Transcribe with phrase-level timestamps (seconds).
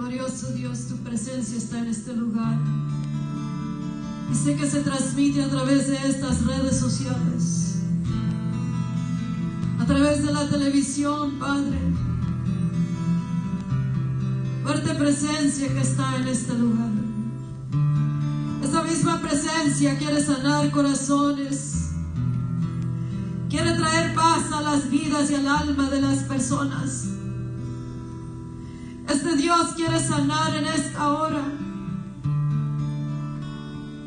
[0.00, 2.58] Glorioso Dios, tu presencia está en este lugar.
[4.32, 7.82] Y sé que se transmite a través de estas redes sociales,
[9.78, 11.78] a través de la televisión, Padre.
[14.62, 16.92] Fuerte presencia que está en este lugar.
[18.64, 21.90] Esa misma presencia quiere sanar corazones,
[23.50, 27.19] quiere traer paz a las vidas y al alma de las personas.
[29.22, 31.42] Este Dios quiere sanar en esta hora.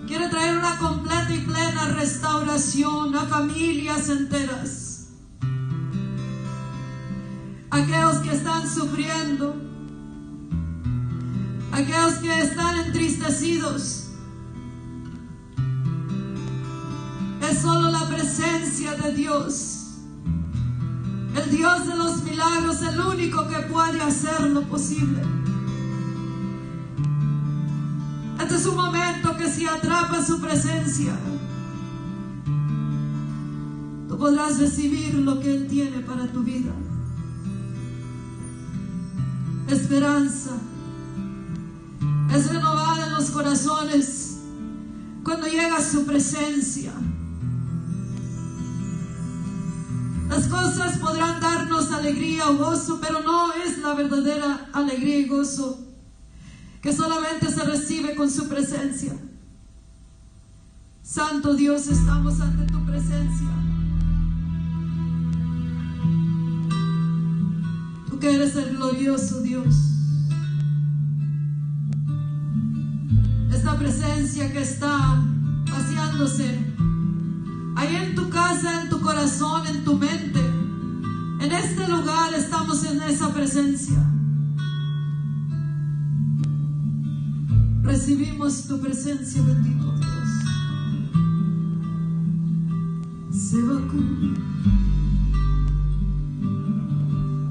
[0.07, 5.09] Quiere traer una completa y plena restauración a familias enteras.
[7.69, 9.55] Aquellos que están sufriendo.
[11.71, 14.07] Aquellos que están entristecidos.
[17.47, 19.72] Es solo la presencia de Dios
[21.49, 25.21] Dios de los milagros, el único que puede hacer lo posible.
[28.41, 31.15] Este es un momento que si atrapa su presencia,
[34.07, 36.71] tú podrás recibir lo que Él tiene para tu vida.
[39.69, 40.51] Esperanza
[42.33, 44.39] es renovada en los corazones
[45.23, 46.91] cuando llega su presencia.
[50.35, 55.79] Las cosas podrán darnos alegría o gozo, pero no es la verdadera alegría y gozo
[56.81, 59.13] que solamente se recibe con su presencia.
[61.03, 63.47] Santo Dios, estamos ante tu presencia.
[68.09, 69.75] Tú que eres el glorioso Dios.
[73.51, 75.23] Esta presencia que está
[75.69, 76.73] paseándose
[77.75, 80.39] Ahí en tu casa, en tu corazón, en tu mente.
[81.41, 84.03] En este lugar estamos en esa presencia.
[87.83, 90.29] Recibimos tu presencia, bendito Dios.
[93.31, 94.03] Sebaku.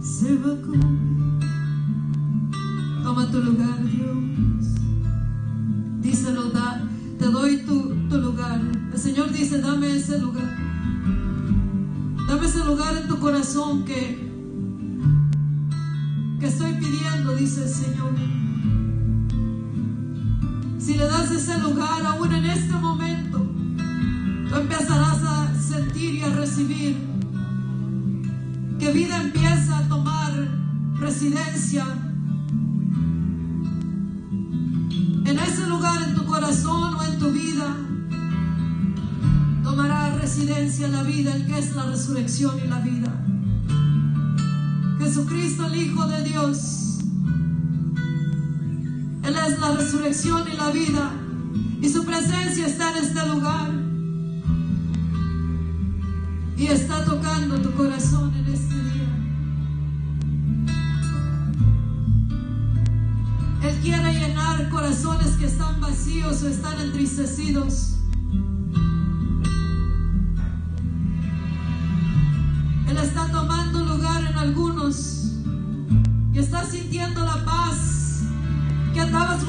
[0.00, 0.72] Sebaku.
[3.02, 4.31] Toma tu lugar, Dios.
[9.42, 10.56] Dice, dame ese lugar.
[12.28, 14.30] Dame ese lugar en tu corazón que,
[16.38, 18.12] que estoy pidiendo, dice el Señor.
[20.78, 23.38] Si le das ese lugar aún en este momento,
[24.48, 26.96] tú empezarás a sentir y a recibir
[28.78, 30.32] que vida empieza a tomar
[31.00, 31.84] residencia
[41.02, 43.24] vida, el que es la resurrección y la vida.
[44.98, 46.98] Jesucristo, el Hijo de Dios.
[49.24, 51.12] Él es la resurrección y la vida.
[51.80, 53.70] Y su presencia está en este lugar.
[56.56, 59.08] Y está tocando tu corazón en este día.
[63.62, 68.01] Él quiere llenar corazones que están vacíos o están entristecidos.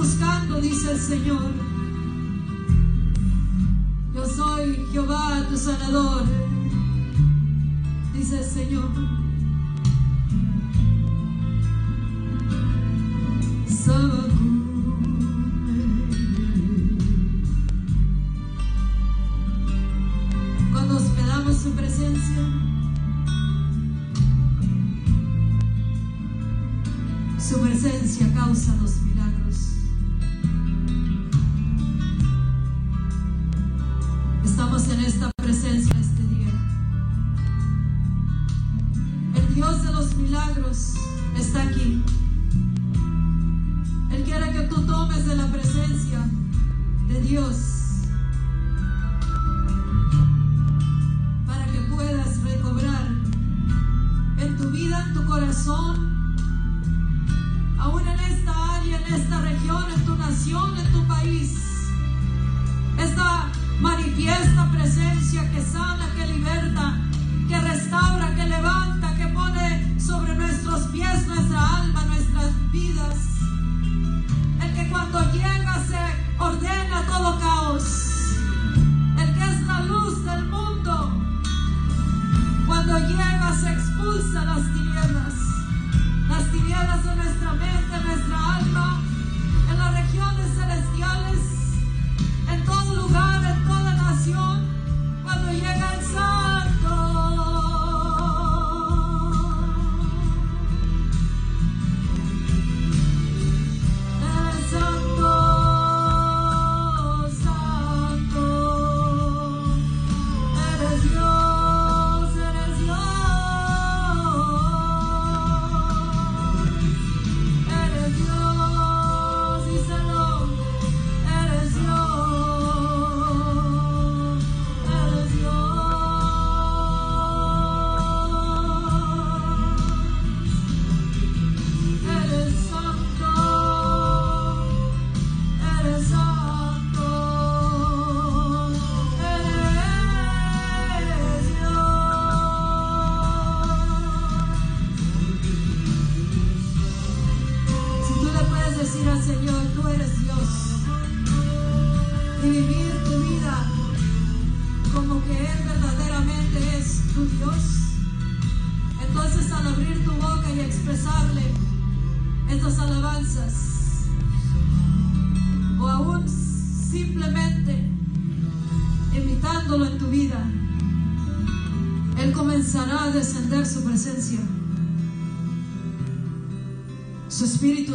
[0.03, 1.51] Buscando, dice el Señor.
[4.13, 6.23] Yo soy Jehová, tu sanador,
[8.13, 8.89] dice el Señor.
[13.85, 14.42] Cuando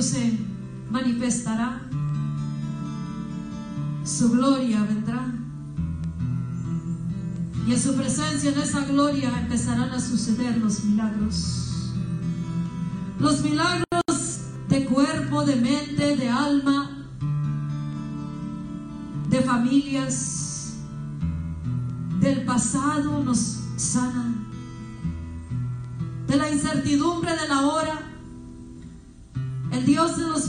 [0.02, 0.38] se
[0.90, 1.82] manifestará.
[4.04, 5.26] Su gloria vendrá.
[7.66, 11.92] Y en su presencia, en esa gloria, empezarán a suceder los milagros.
[13.18, 17.06] Los milagros de cuerpo, de mente, de alma,
[19.28, 20.74] de familias,
[22.20, 24.46] del pasado nos sanan.
[26.26, 28.07] De la incertidumbre de la hora,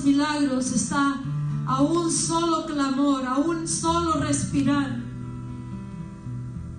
[0.03, 1.21] milagros está
[1.65, 5.03] a un solo clamor, a un solo respirar.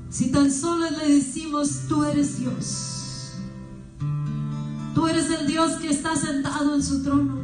[0.08, 3.34] Si tan solo le decimos, tú eres Dios.
[4.94, 7.38] Tú eres el Dios que está sentado en su trono.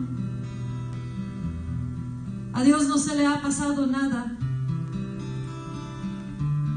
[2.53, 4.37] A Dios no se le ha pasado nada.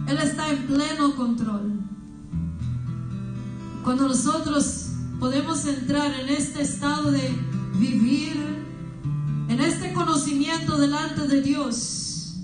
[0.08, 1.80] Él está en pleno control.
[3.84, 4.90] Cuando nosotros
[5.20, 7.36] podemos entrar en este estado de
[7.80, 8.49] vivir,
[10.78, 12.36] delante de Dios,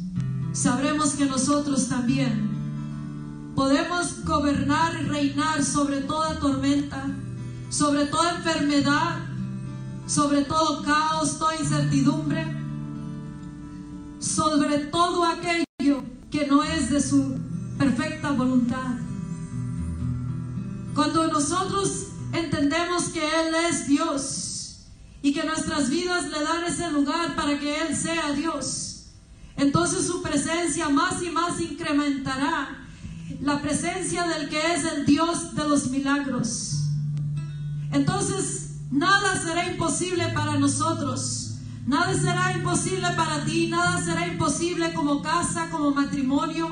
[0.54, 2.50] sabremos que nosotros también
[3.56, 7.06] podemos gobernar y reinar sobre toda tormenta,
[7.70, 9.20] sobre toda enfermedad,
[10.08, 12.46] sobre todo caos, toda incertidumbre,
[14.20, 17.38] sobre todo aquello que no es de su
[17.78, 18.96] perfecta voluntad.
[20.96, 24.45] Cuando nosotros entendemos que Él es Dios
[25.26, 29.08] y que nuestras vidas le dan ese lugar para que Él sea Dios,
[29.58, 32.86] entonces su presencia más y más incrementará
[33.42, 36.90] la presencia del que es el Dios de los milagros.
[37.92, 41.56] Entonces, nada será imposible para nosotros.
[41.88, 46.68] Nada será imposible para ti, nada será imposible como casa, como matrimonio.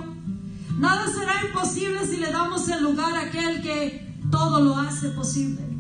[0.78, 5.73] Nada será imposible si le damos el lugar a aquel que todo lo hace posible.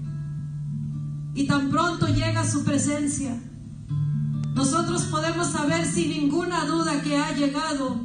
[1.33, 3.41] Y tan pronto llega su presencia,
[4.53, 7.99] nosotros podemos saber sin ninguna duda que ha llegado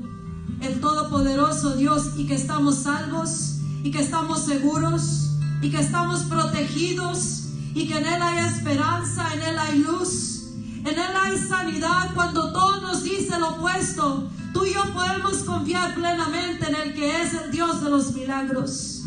[0.62, 7.48] el Todopoderoso Dios y que estamos salvos y que estamos seguros y que estamos protegidos
[7.74, 10.46] y que en Él hay esperanza, en Él hay luz,
[10.78, 12.14] en Él hay sanidad.
[12.14, 17.22] Cuando todo nos dice lo opuesto, tú y yo podemos confiar plenamente en el que
[17.22, 19.04] es el Dios de los milagros,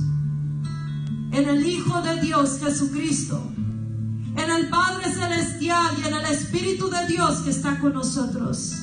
[1.31, 3.51] en el Hijo de Dios Jesucristo,
[4.35, 8.81] en el Padre Celestial y en el Espíritu de Dios que está con nosotros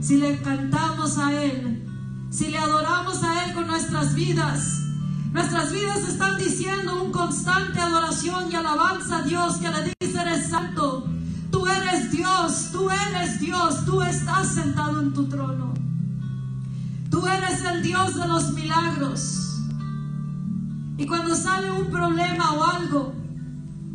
[0.00, 1.86] si le cantamos a Él,
[2.30, 4.82] si le adoramos a Él con nuestras vidas,
[5.32, 10.48] nuestras vidas están diciendo un constante adoración y alabanza a Dios que le dice, eres
[10.48, 11.06] santo,
[11.52, 15.74] tú eres Dios, tú eres Dios, tú estás sentado en tu trono.
[17.10, 19.60] Tú eres el Dios de los milagros.
[20.96, 23.14] Y cuando sale un problema o algo,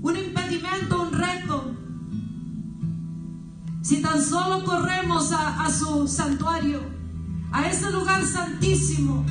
[0.02, 1.75] un impedimento, un reto,
[3.82, 6.82] si tan solo corremos a, su santuario,
[7.52, 9.25] a ese lugar santísimo,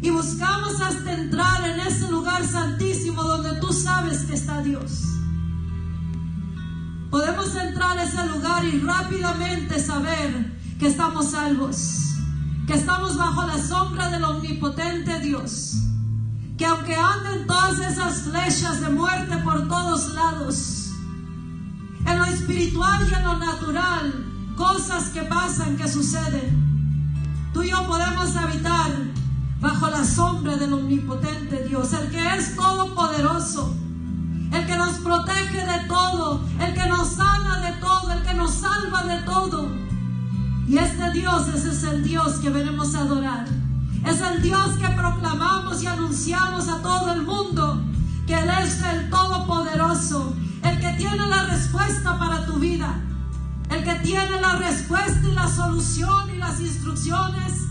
[0.00, 5.04] y buscamos hasta entrar en ese lugar santísimo donde tú sabes que está Dios.
[7.10, 12.14] Podemos entrar a ese lugar y rápidamente saber que estamos salvos,
[12.66, 15.74] que estamos bajo la sombra del omnipotente Dios,
[16.60, 20.90] que aunque anden todas esas flechas de muerte por todos lados,
[22.04, 24.26] en lo espiritual y en lo natural,
[24.56, 27.08] cosas que pasan, que suceden.
[27.54, 28.90] Tú y yo podemos habitar
[29.58, 33.74] bajo la sombra del omnipotente Dios, el que es todopoderoso,
[34.52, 38.50] el que nos protege de todo, el que nos sana de todo, el que nos
[38.52, 39.66] salva de todo.
[40.68, 43.59] Y este Dios, ese es el Dios que venimos a adorar.
[44.04, 47.82] Es el Dios que proclamamos y anunciamos a todo el mundo
[48.26, 53.00] que Él es el Todopoderoso, el que tiene la respuesta para tu vida,
[53.70, 57.66] el que tiene la respuesta y la solución y las instrucciones,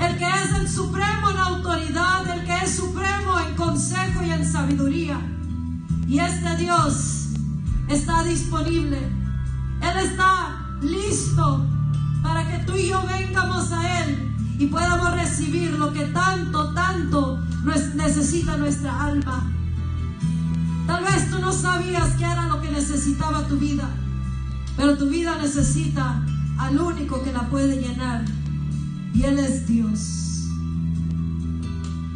[0.00, 4.50] el que es el supremo en autoridad, el que es supremo en consejo y en
[4.50, 5.20] sabiduría.
[6.06, 7.28] Y este Dios
[7.88, 8.98] está disponible,
[9.80, 11.66] Él está listo
[12.22, 14.31] para que tú y yo vengamos a Él
[14.62, 17.40] y podamos recibir lo que tanto, tanto
[17.96, 19.50] necesita nuestra alma.
[20.86, 23.90] Tal vez tú no sabías que era lo que necesitaba tu vida.
[24.76, 26.24] Pero tu vida necesita
[26.58, 28.24] al único que la puede llenar.
[29.12, 30.46] Y Él es Dios.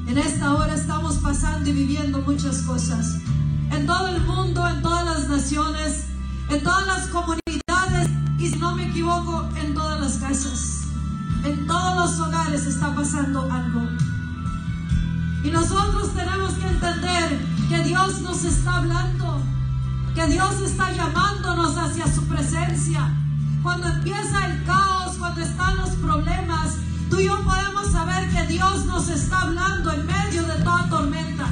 [0.06, 3.18] En esta hora estamos pasando y viviendo muchas cosas.
[3.72, 6.04] En todo el mundo, en todas las naciones,
[6.48, 7.45] en todas las comunidades
[12.06, 13.82] los hogares está pasando algo.
[15.42, 19.42] Y nosotros tenemos que entender que Dios nos está hablando,
[20.14, 23.12] que Dios está llamándonos hacia su presencia.
[23.60, 26.76] Cuando empieza el caos, cuando están los problemas,
[27.10, 31.46] tú y yo podemos saber que Dios nos está hablando en medio de toda tormenta,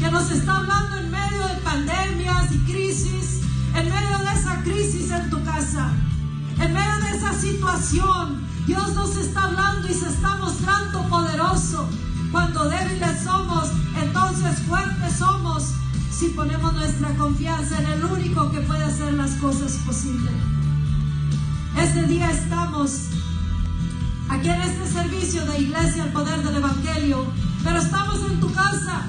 [0.00, 3.42] que nos está hablando en medio de pandemias y crisis,
[3.74, 5.92] en medio de esa crisis en tu casa,
[6.58, 8.49] en medio de esa situación.
[8.66, 11.88] Dios nos está hablando y se está mostrando poderoso.
[12.30, 15.72] Cuando débiles somos, entonces fuertes somos
[16.10, 20.32] si ponemos nuestra confianza en el único que puede hacer las cosas posibles.
[21.78, 23.06] Este día estamos
[24.28, 27.26] aquí en este servicio de iglesia, el poder del Evangelio,
[27.64, 29.06] pero estamos en tu casa,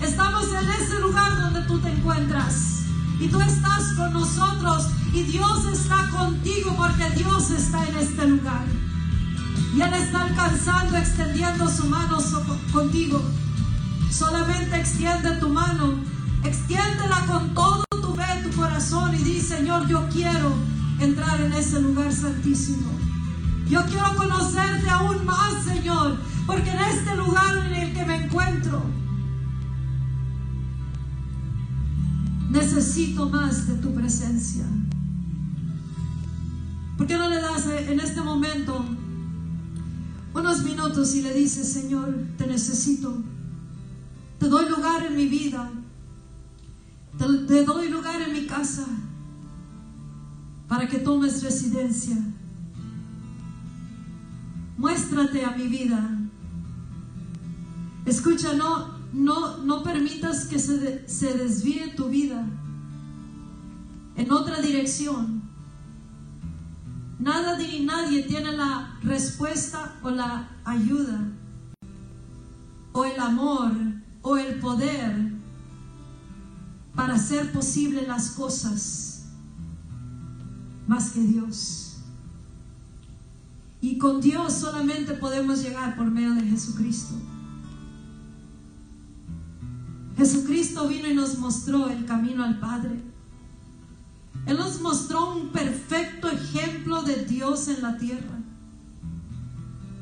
[0.00, 2.84] estamos en ese lugar donde tú te encuentras.
[3.20, 8.64] Y tú estás con nosotros y Dios está contigo porque Dios está en este lugar.
[9.74, 12.18] Y Él está alcanzando, extendiendo su mano
[12.72, 13.22] contigo.
[14.10, 15.94] Solamente extiende tu mano,
[16.42, 20.52] extiéndela con todo tu fe, tu corazón y di, Señor, yo quiero
[20.98, 22.90] entrar en ese lugar santísimo.
[23.68, 28.82] Yo quiero conocerte aún más, Señor, porque en este lugar en el que me encuentro,
[32.50, 34.64] necesito más de tu presencia.
[36.96, 38.84] ¿Por qué no le das en este momento
[40.34, 43.16] unos minutos y le dices, Señor, te necesito.
[44.38, 45.70] Te doy lugar en mi vida.
[47.16, 48.84] Te, doy lugar en mi casa
[50.66, 52.16] para que tomes residencia.
[54.76, 56.18] Muéstrate a mi vida.
[58.04, 62.44] Escucha, no, no, no permitas que se, se desvíe tu vida
[64.16, 65.43] en otra dirección.
[67.18, 71.20] Nada ni nadie tiene la respuesta o la ayuda
[72.92, 73.72] o el amor
[74.22, 75.32] o el poder
[76.94, 79.26] para hacer posible las cosas
[80.86, 81.96] más que Dios.
[83.80, 87.14] Y con Dios solamente podemos llegar por medio de Jesucristo.
[90.16, 93.02] Jesucristo vino y nos mostró el camino al Padre.
[94.46, 98.38] Él nos mostró un perfecto ejemplo de Dios en la tierra.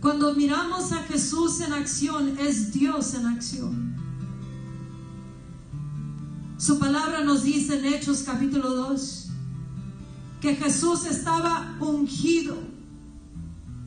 [0.00, 3.96] Cuando miramos a Jesús en acción, es Dios en acción.
[6.58, 9.28] Su palabra nos dice en Hechos capítulo 2
[10.40, 12.56] que Jesús estaba ungido,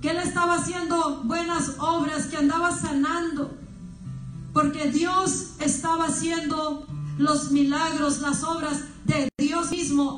[0.01, 3.57] que Él estaba haciendo buenas obras, que andaba sanando,
[4.53, 9.29] porque Dios estaba haciendo los milagros, las obras de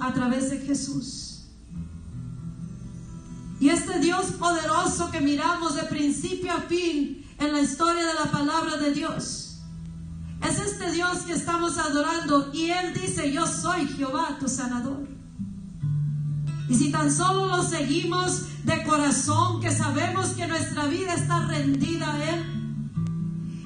[0.02, 1.46] a través de Jesús.
[3.60, 8.32] Y este Dios poderoso que miramos de principio a fin en la historia de la
[8.32, 9.48] palabra de Dios,
[10.48, 15.08] es este Dios que estamos adorando y Él dice, yo soy Jehová tu sanador.
[16.70, 22.14] Y si tan solo lo seguimos de corazón, que sabemos que nuestra vida está rendida
[22.14, 22.46] a Él,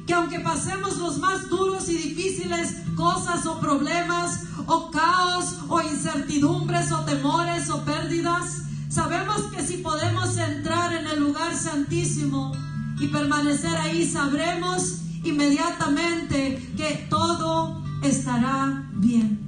[0.05, 4.41] que aunque pasemos los más duros y difíciles cosas o problemas
[4.71, 11.19] o caos o incertidumbres o temores o pérdidas, sabemos que si podemos entrar en el
[11.19, 12.53] lugar santísimo
[12.97, 19.41] y permanecer ahí, sabremos inmediatamente que todo estará bien.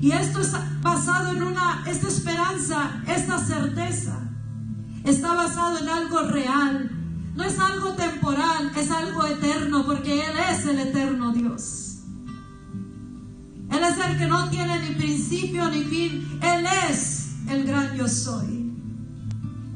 [0.00, 4.18] Y esto es basado en una, esta esperanza, esta certeza,
[5.04, 6.90] está basado en algo real,
[7.36, 11.79] no es algo temporal, es algo eterno, porque Él es el eterno Dios.
[13.70, 16.40] Él es el que no tiene ni principio ni fin.
[16.42, 18.72] Él es el gran yo soy.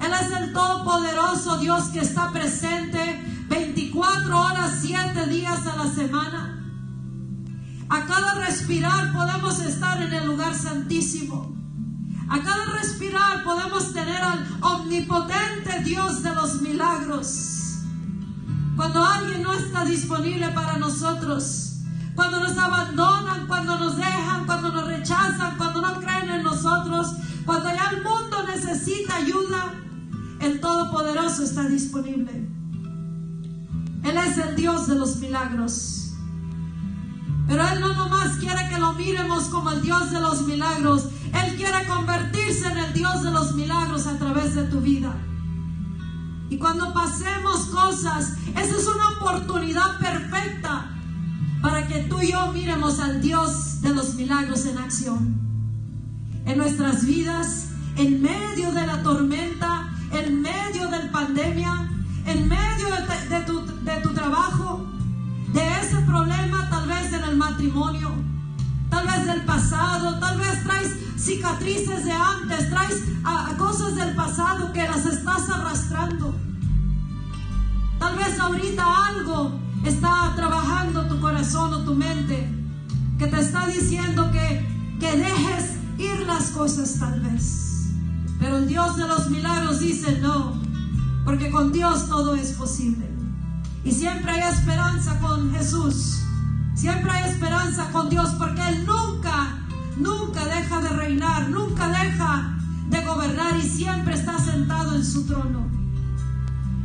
[0.01, 6.61] Él es el todopoderoso Dios que está presente 24 horas, 7 días a la semana.
[7.89, 11.55] A cada respirar podemos estar en el lugar santísimo.
[12.29, 17.79] A cada respirar podemos tener al omnipotente Dios de los milagros.
[18.77, 21.74] Cuando alguien no está disponible para nosotros,
[22.15, 27.69] cuando nos abandonan, cuando nos dejan, cuando nos rechazan, cuando no creen en nosotros, cuando
[27.71, 29.75] ya el mundo necesita ayuda,
[30.41, 32.49] el Todopoderoso está disponible.
[34.05, 36.13] Él es el Dios de los milagros.
[37.49, 41.09] Pero Él no nomás quiere que lo miremos como el Dios de los milagros.
[41.33, 45.15] Él quiere convertirse en el Dios de los milagros a través de tu vida.
[46.49, 50.91] Y cuando pasemos cosas, esa es una oportunidad perfecta
[51.65, 55.35] para que tú y yo miremos al Dios de los milagros en acción.
[56.45, 61.89] En nuestras vidas, en medio de la tormenta, en medio de la pandemia,
[62.27, 64.87] en medio de, tu, trabajo,
[65.55, 68.11] de ese problema tal vez en el matrimonio,
[68.91, 73.05] tal vez del pasado, tal vez traes cicatrices de antes, traes
[73.57, 76.35] cosas del pasado que las estás arrastrando.
[77.99, 82.49] Tal vez ahorita algo está trabajando tu corazón o tu mente
[83.19, 87.91] que te está diciendo que, que dejes ir las cosas tal vez.
[88.39, 90.61] Pero el Dios de los milagros dice no,
[91.25, 93.09] porque con Dios todo es posible.
[93.85, 96.21] Y siempre hay esperanza con Jesús.
[96.75, 99.59] Siempre hay esperanza con Dios porque Él nunca,
[99.99, 105.69] nunca deja de reinar, nunca deja de gobernar y siempre está sentado en su trono.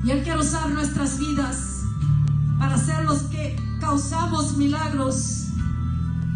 [0.04, 1.79] Y Él quiere usar nuestras vidas
[2.60, 5.48] para ser los que causamos milagros.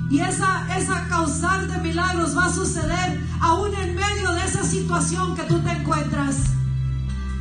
[0.10, 5.36] Y esa, esa causar de milagros va a suceder aún en medio de esa situación
[5.36, 6.38] que tú te encuentras.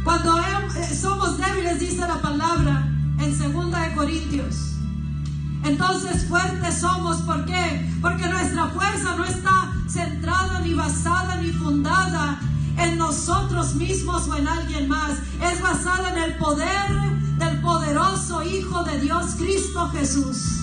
[0.05, 4.73] Cuando eh, somos débiles, dice la palabra en 2 de Corintios.
[5.64, 7.88] Entonces fuertes somos, ¿por qué?
[8.01, 12.40] Porque nuestra fuerza no está centrada ni basada ni fundada
[12.79, 15.12] en nosotros mismos o en alguien más.
[15.40, 20.61] Es basada en el poder del poderoso Hijo de Dios, Cristo Jesús.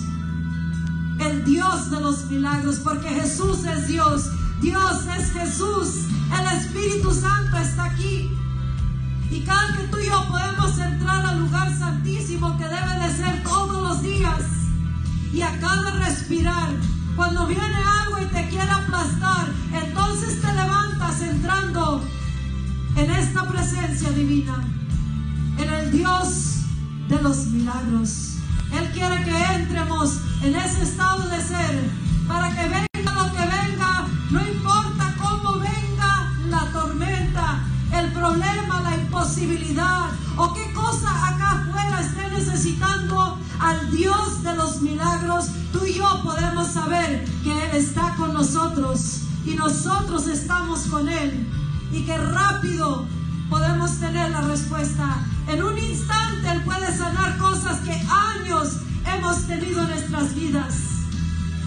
[1.19, 4.29] El Dios de los milagros, porque Jesús es Dios.
[4.61, 6.05] Dios es Jesús.
[6.39, 8.31] El Espíritu Santo está aquí.
[9.29, 13.43] Y cada que tú y yo podemos entrar al lugar santísimo que debe de ser
[13.43, 14.41] todos los días.
[15.33, 16.69] Y a cada respirar,
[17.15, 22.01] cuando viene algo y te quiere aplastar, entonces te levantas entrando
[22.95, 24.63] en esta presencia divina,
[25.57, 26.58] en el Dios
[27.09, 28.35] de los milagros.
[28.71, 31.89] Él quiere que entremos en ese estado de ser
[32.27, 38.95] para que venga lo que venga, no importa cómo venga la tormenta, el problema, la
[38.95, 45.95] imposibilidad o qué cosa acá afuera esté necesitando al Dios de los milagros, tú y
[45.95, 51.47] yo podemos saber que Él está con nosotros y nosotros estamos con Él
[51.91, 53.07] y que rápido
[53.49, 55.25] podemos tener la respuesta.
[55.49, 60.75] En un instante Él puede sanar cosas que años hemos tenido en nuestras vidas.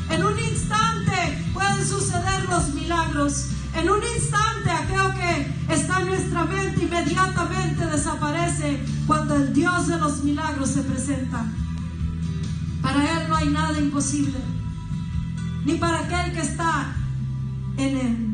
[0.09, 3.49] En un instante pueden suceder los milagros.
[3.75, 9.99] En un instante aquello que está en nuestra mente inmediatamente desaparece cuando el Dios de
[9.99, 11.45] los milagros se presenta.
[12.83, 14.39] Para Él no hay nada imposible,
[15.65, 16.95] ni para aquel que está
[17.79, 18.29] en Él.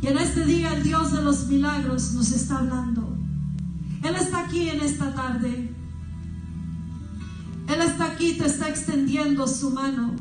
[0.00, 3.23] Y en este día el Dios de los milagros nos está hablando.
[4.04, 5.74] Él está aquí en esta tarde.
[7.68, 10.14] Él está aquí, te está extendiendo su mano.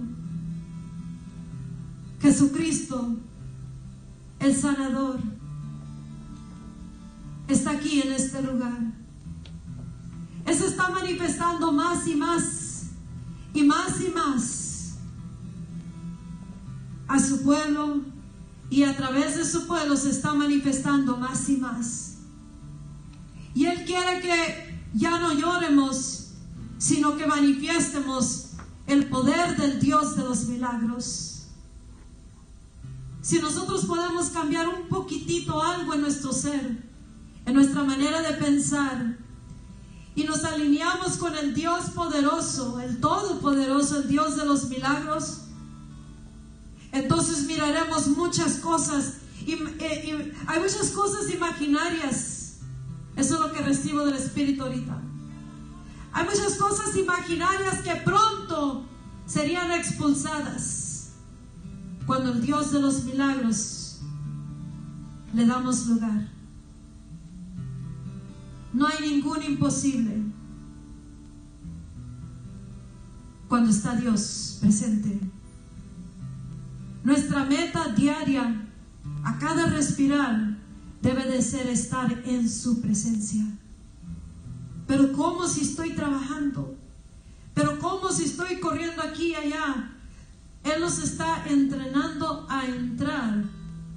[2.22, 3.18] Jesucristo,
[4.40, 5.20] el sanador,
[7.50, 8.80] está aquí en este lugar.
[10.46, 12.84] Él se está manifestando más y más
[13.54, 14.64] y más y más
[17.08, 18.02] a su pueblo,
[18.70, 22.13] y a través de su pueblo se está manifestando más y más.
[23.56, 26.32] Y Él quiere que ya no lloremos,
[26.78, 28.50] sino que manifiestemos
[28.88, 31.44] el poder del Dios de los milagros.
[33.22, 36.84] Si nosotros podemos cambiar un poquitito algo en nuestro ser,
[37.46, 39.18] en nuestra manera de pensar,
[40.16, 45.44] y nos alineamos con el Dios poderoso, el todopoderoso, el Dios de los milagros,
[46.92, 49.14] entonces miraremos muchas cosas.
[49.46, 52.43] Y, hay muchas cosas imaginarias.
[53.16, 55.00] Eso es lo que recibo del Espíritu ahorita.
[56.14, 58.86] Hay muchas cosas imaginarias que pronto
[59.26, 61.14] serían expulsadas
[62.06, 64.00] cuando el Dios de los milagros
[65.34, 66.30] le damos lugar.
[68.74, 70.24] No hay ningún imposible
[73.48, 75.20] cuando está Dios presente.
[77.04, 78.66] Nuestra meta diaria,
[79.24, 80.58] a cada respirar,
[81.04, 83.46] debe de ser estar en su presencia.
[84.88, 86.78] Pero ¿cómo si estoy trabajando?
[87.54, 89.92] Pero ¿cómo si estoy corriendo aquí y allá?
[90.64, 93.44] Él nos está entrenando a entrar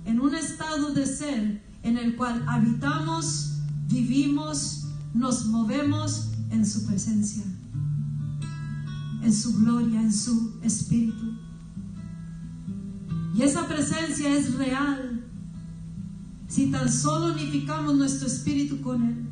[0.04, 3.52] en un estado de ser en el cual habitamos,
[3.88, 7.44] vivimos, nos movemos en su presencia,
[9.22, 11.38] en su gloria, en su espíritu.
[13.32, 15.15] Y esa presencia es real
[16.48, 19.28] si tan solo unificamos nuestro espíritu con Él.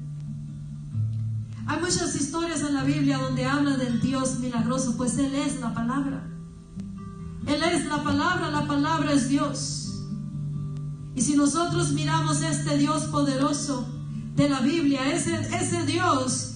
[1.66, 5.72] Hay muchas historias en la Biblia donde habla del Dios milagroso, pues Él es la
[5.72, 6.26] palabra.
[7.46, 10.02] Él es la palabra, la palabra es Dios.
[11.14, 13.86] Y si nosotros miramos este Dios poderoso
[14.34, 16.54] de la Biblia, ese, ese Dios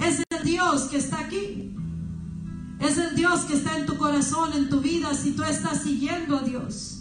[0.00, 1.74] es el Dios que está aquí.
[2.80, 6.36] Es el Dios que está en tu corazón, en tu vida, si tú estás siguiendo
[6.36, 6.95] a Dios.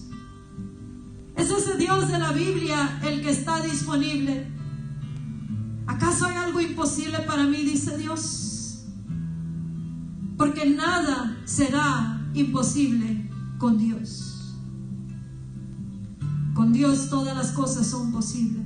[1.35, 4.47] Es ese Dios de la Biblia el que está disponible.
[5.87, 7.57] ¿Acaso hay algo imposible para mí?
[7.57, 8.85] Dice Dios.
[10.37, 14.55] Porque nada será imposible con Dios.
[16.53, 18.65] Con Dios todas las cosas son posibles.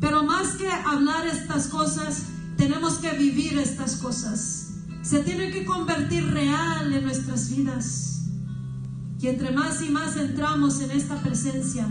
[0.00, 2.24] Pero más que hablar estas cosas,
[2.56, 4.72] tenemos que vivir estas cosas.
[5.02, 8.17] Se tienen que convertir real en nuestras vidas.
[9.20, 11.84] Y entre más y más entramos en esta presencia,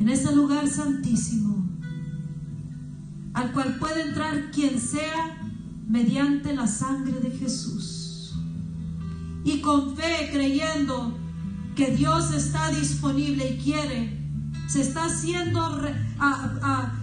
[0.00, 1.68] en ese lugar santísimo,
[3.32, 5.38] al cual puede entrar quien sea
[5.86, 8.34] mediante la sangre de Jesús.
[9.44, 11.16] Y con fe, creyendo
[11.76, 14.18] que Dios está disponible y quiere,
[14.66, 15.80] se está haciendo,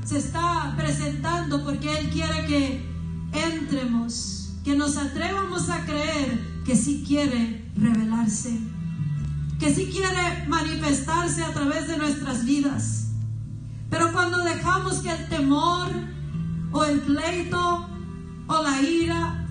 [0.04, 2.86] se está presentando porque Él quiere que
[3.32, 8.73] entremos, que nos atrevamos a creer que sí quiere revelarse
[9.64, 13.14] que sí quiere manifestarse a través de nuestras vidas.
[13.90, 15.88] Pero cuando dejamos que el temor
[16.74, 17.88] o el pleito
[18.48, 19.48] o la ira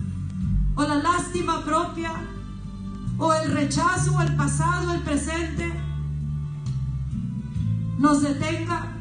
[0.75, 2.13] o la lástima propia
[3.17, 5.73] o el rechazo o el pasado, el presente,
[7.99, 8.93] nos detenga,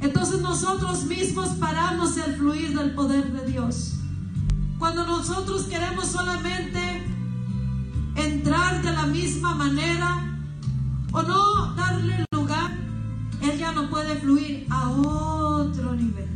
[0.00, 3.94] entonces nosotros mismos paramos el fluir del poder de Dios.
[4.80, 6.97] Cuando nosotros queremos solamente
[8.26, 10.24] entrar de la misma manera
[11.12, 12.76] o no darle lugar,
[13.42, 16.28] Él ya no puede fluir a otro nivel.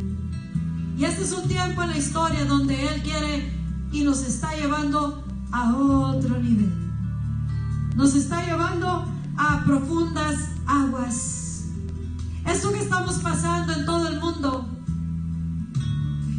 [0.96, 3.52] Y este es un tiempo en la historia donde Él quiere
[3.92, 6.72] y nos está llevando a otro nivel.
[7.96, 9.04] Nos está llevando
[9.36, 11.66] a profundas aguas.
[12.46, 14.68] Esto que estamos pasando en todo el mundo,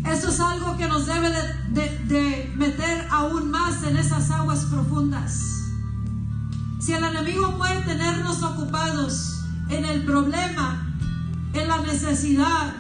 [0.06, 5.72] eso es algo que nos debe de, meter aún más en esas aguas profundas.
[6.80, 10.94] Si el enemigo puede tenernos ocupados en el problema,
[11.54, 12.74] en la necesidad,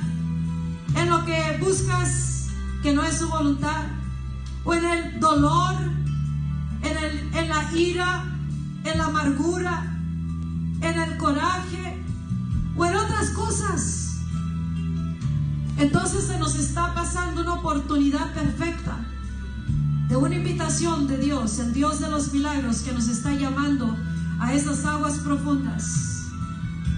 [0.96, 2.50] en lo que buscas
[2.82, 3.84] que no es su voluntad,
[4.66, 5.76] o en el dolor,
[6.82, 8.26] en, en la ira,
[8.84, 9.94] en la amargura,
[10.82, 12.04] en el coraje
[12.76, 14.03] o en otras cosas
[15.84, 18.98] entonces se nos está pasando una oportunidad perfecta
[20.08, 23.98] de una invitación de Dios, el Dios de los milagros, que nos está llamando
[24.40, 26.28] a esas aguas profundas.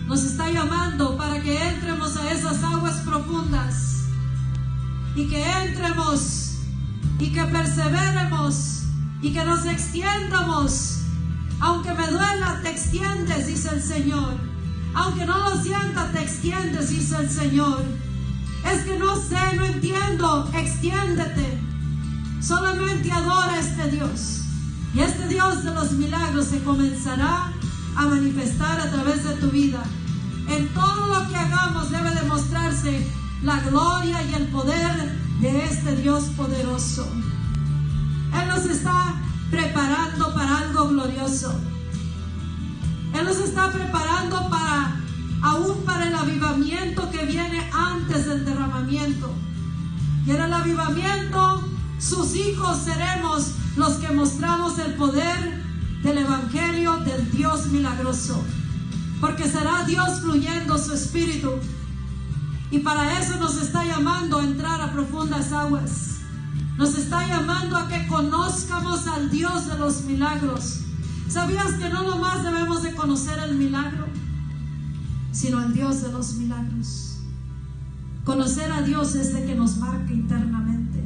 [0.06, 4.04] Nos está llamando para que entremos a esas aguas profundas
[5.16, 6.58] y que entremos
[7.18, 8.84] y que perseveremos
[9.24, 11.00] y que nos extiendamos.
[11.60, 14.36] Aunque me duela, te extiendes, dice el Señor.
[14.94, 18.05] Aunque no lo sienta, te extiendes, dice el Señor.
[18.72, 20.50] Es que no sé, no entiendo.
[20.54, 21.60] Extiéndete.
[22.42, 24.42] Solamente adora a este Dios.
[24.94, 27.52] Y este Dios de los milagros se comenzará
[27.96, 29.84] a manifestar a través de tu vida.
[30.50, 33.06] En todo lo que hagamos debe demostrarse
[33.44, 37.08] la gloria y el poder de este Dios poderoso.
[38.34, 39.16] Él nos está
[39.50, 41.60] preparando para algo glorioso.
[43.14, 45.05] Él nos está preparando para
[45.46, 49.32] aún para el avivamiento que viene antes del derramamiento.
[50.26, 51.64] Y en el avivamiento,
[52.00, 55.64] sus hijos seremos los que mostramos el poder
[56.02, 58.44] del Evangelio del Dios milagroso.
[59.22, 61.52] Porque será Dios fluyendo su espíritu.
[62.72, 66.22] Y para eso nos está llamando a entrar a profundas aguas.
[66.76, 70.80] Nos está llamando a que conozcamos al Dios de los milagros.
[71.30, 74.25] ¿Sabías que no nomás debemos de conocer el milagro?
[75.36, 77.18] Sino al Dios de los milagros.
[78.24, 81.04] Conocer a Dios es de que nos marca internamente.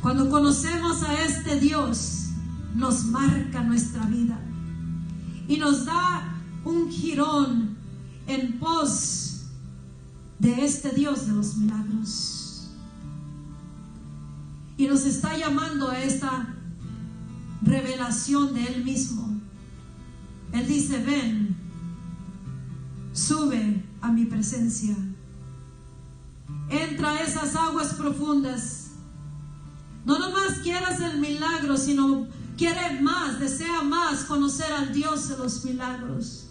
[0.00, 2.30] Cuando conocemos a este Dios,
[2.74, 4.40] nos marca nuestra vida
[5.46, 7.76] y nos da un girón
[8.26, 9.42] en pos
[10.38, 12.70] de este Dios de los milagros.
[14.78, 16.54] Y nos está llamando a esta
[17.60, 19.28] revelación de Él mismo.
[20.52, 21.51] Él dice, ven,
[23.12, 24.96] sube a mi presencia.
[26.68, 28.90] Entra a esas aguas profundas.
[30.04, 35.64] No nomás quieras el milagro, sino quiere más, desea más conocer al Dios de los
[35.64, 36.48] milagros.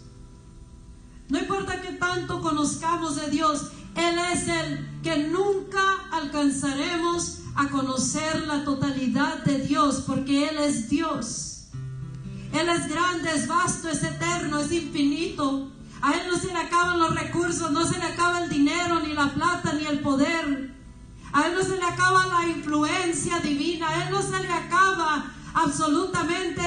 [1.30, 8.47] No importa que tanto conozcamos de Dios, Él es el que nunca alcanzaremos a conocer
[8.47, 11.67] la totalidad de Dios, porque Él es Dios.
[12.54, 15.71] Él es grande, es vasto, es eterno, es infinito.
[16.01, 19.13] A Él no se le acaban los recursos, no se le acaba el dinero, ni
[19.13, 20.73] la plata, ni el poder.
[21.33, 25.31] A Él no se le acaba la influencia divina, a Él no se le acaba
[25.53, 26.61] absolutamente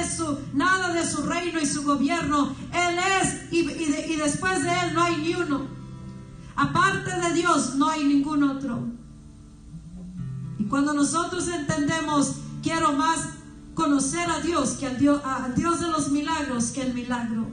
[0.52, 2.54] nada de su reino y su gobierno.
[2.72, 5.66] Él es y, y después de Él no hay ni uno.
[6.56, 8.86] Aparte de Dios no hay ningún otro.
[10.58, 13.28] Y cuando nosotros entendemos, quiero más
[13.74, 17.48] conocer a Dios que al Dios, al Dios de los milagros que el milagro.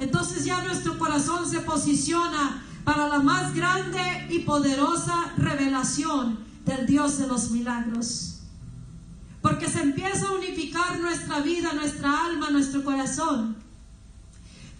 [0.00, 7.18] Entonces ya nuestro corazón se posiciona para la más grande y poderosa revelación del Dios
[7.18, 8.40] de los milagros.
[9.42, 13.56] Porque se empieza a unificar nuestra vida, nuestra alma, nuestro corazón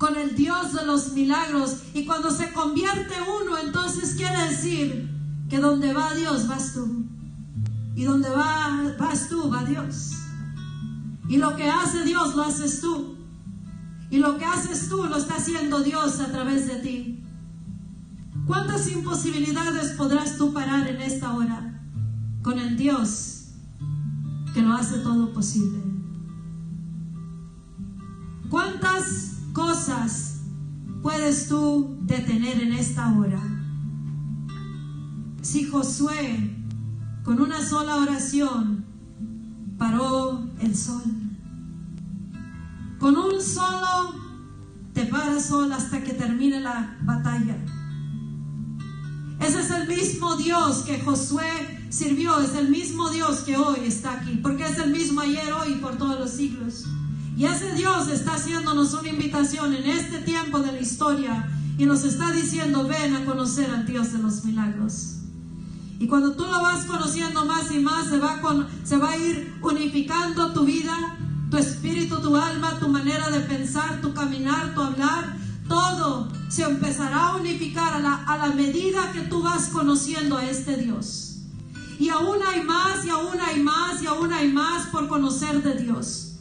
[0.01, 1.77] con el Dios de los milagros.
[1.93, 5.11] Y cuando se convierte uno, entonces quiere decir
[5.51, 7.05] que donde va Dios vas tú.
[7.95, 10.13] Y donde va, vas tú, va Dios.
[11.29, 13.20] Y lo que hace Dios lo haces tú.
[14.11, 17.25] Y lo que haces tú lo está haciendo Dios a través de ti.
[18.47, 21.81] ¿Cuántas imposibilidades podrás tú parar en esta hora
[22.43, 23.51] con el Dios
[24.53, 25.81] que lo hace todo posible?
[28.49, 30.41] ¿Cuántas cosas
[31.03, 33.41] puedes tú detener en esta hora?
[35.43, 36.57] Si Josué
[37.23, 38.85] con una sola oración
[39.79, 41.20] paró el sol.
[43.01, 44.15] Con un solo
[44.93, 47.57] te para sol hasta que termine la batalla.
[49.41, 54.21] Ese es el mismo Dios que Josué sirvió, es el mismo Dios que hoy está
[54.21, 56.85] aquí, porque es el mismo ayer, hoy y por todos los siglos.
[57.39, 62.05] Y ese Dios está haciéndonos una invitación en este tiempo de la historia y nos
[62.05, 65.21] está diciendo, ven a conocer al Dios de los milagros.
[65.99, 68.39] Y cuando tú lo vas conociendo más y más, se va,
[68.85, 71.17] se va a ir unificando tu vida,
[71.51, 75.37] tu espíritu, tu alma, tu manera de pensar, tu caminar, tu hablar.
[75.69, 78.01] Todo se empezará a unificar a
[78.39, 81.39] la, medida que tú vas conociendo a este Dios.
[81.99, 85.75] Y aún hay más, y aún hay más, y aún hay más por conocer de
[85.83, 86.37] Dios.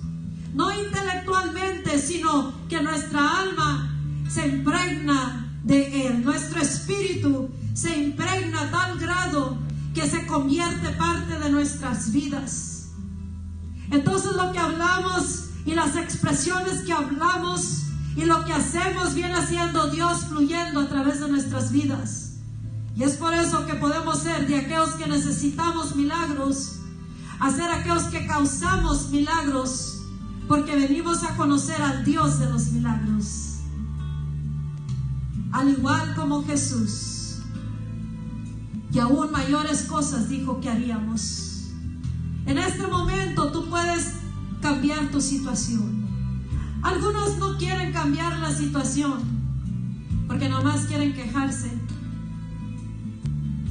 [0.54, 3.96] No intelectualmente, sino que nuestra alma
[4.30, 6.24] se impregna de Él.
[6.24, 9.58] Nuestro espíritu se impregna a tal grado
[9.94, 12.79] que se convierte parte de nuestras vidas.
[13.92, 17.84] Entonces lo que hablamos y las expresiones que hablamos
[18.16, 22.34] y lo que hacemos viene haciendo Dios fluyendo a través de nuestras vidas.
[22.96, 26.80] Y es por eso que podemos ser de aquellos que necesitamos milagros,
[27.40, 30.02] a ser aquellos que causamos milagros,
[30.48, 33.60] porque venimos a conocer al Dios de los milagros.
[35.52, 37.10] Al igual como Jesús
[38.92, 41.49] y aún mayores cosas dijo que haríamos.
[42.50, 44.16] En este momento tú puedes
[44.60, 46.08] cambiar tu situación.
[46.82, 49.20] Algunos no quieren cambiar la situación
[50.28, 51.72] porque nomás quieren quejarse.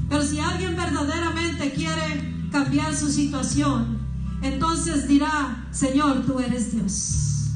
[0.08, 3.98] Pero si alguien verdaderamente quiere cambiar su situación,
[4.42, 7.50] entonces dirá, Señor, tú eres Dios.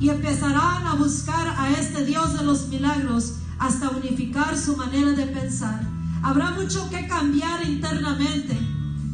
[0.00, 5.26] Y empezarán a buscar a este Dios de los milagros hasta unificar su manera de
[5.26, 5.92] pensar
[6.22, 8.56] Habrá mucho que cambiar internamente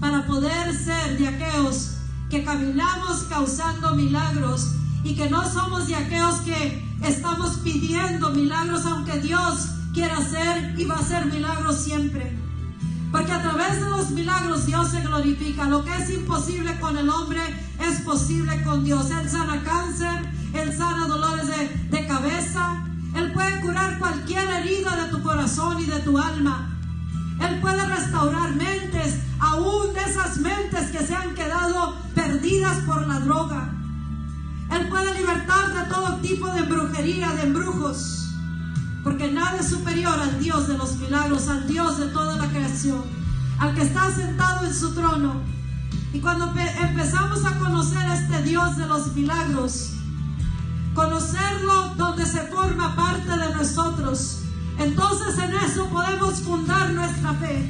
[0.00, 1.96] para poder ser de aquellos
[2.30, 9.18] que caminamos causando milagros y que no somos de aquellos que estamos pidiendo milagros, aunque
[9.20, 12.36] Dios quiera hacer y va a hacer milagros siempre.
[13.10, 15.64] Porque a través de los milagros Dios se glorifica.
[15.64, 17.40] Lo que es imposible con el hombre
[17.80, 19.10] es posible con Dios.
[19.10, 22.84] Él sana cáncer, Él sana dolores de, de cabeza,
[23.14, 26.77] Él puede curar cualquier herida de tu corazón y de tu alma.
[27.40, 33.20] Él puede restaurar mentes, aún de esas mentes que se han quedado perdidas por la
[33.20, 33.72] droga.
[34.70, 38.34] Él puede libertar de todo tipo de brujería, de embrujos.
[39.02, 43.02] Porque nada es superior al Dios de los milagros, al Dios de toda la creación,
[43.58, 45.40] al que está sentado en su trono.
[46.12, 49.92] Y cuando empezamos a conocer este Dios de los milagros,
[50.94, 54.42] conocerlo donde se forma parte de nosotros,
[54.78, 57.68] entonces en eso podemos fundar nuestra fe.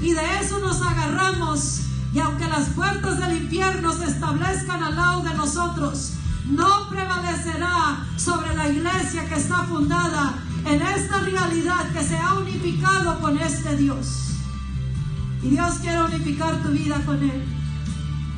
[0.00, 1.82] Y de eso nos agarramos.
[2.14, 6.14] Y aunque las puertas del infierno se establezcan al lado de nosotros,
[6.46, 10.34] no prevalecerá sobre la iglesia que está fundada
[10.66, 14.34] en esta realidad que se ha unificado con este Dios.
[15.42, 17.44] Y Dios quiere unificar tu vida con Él.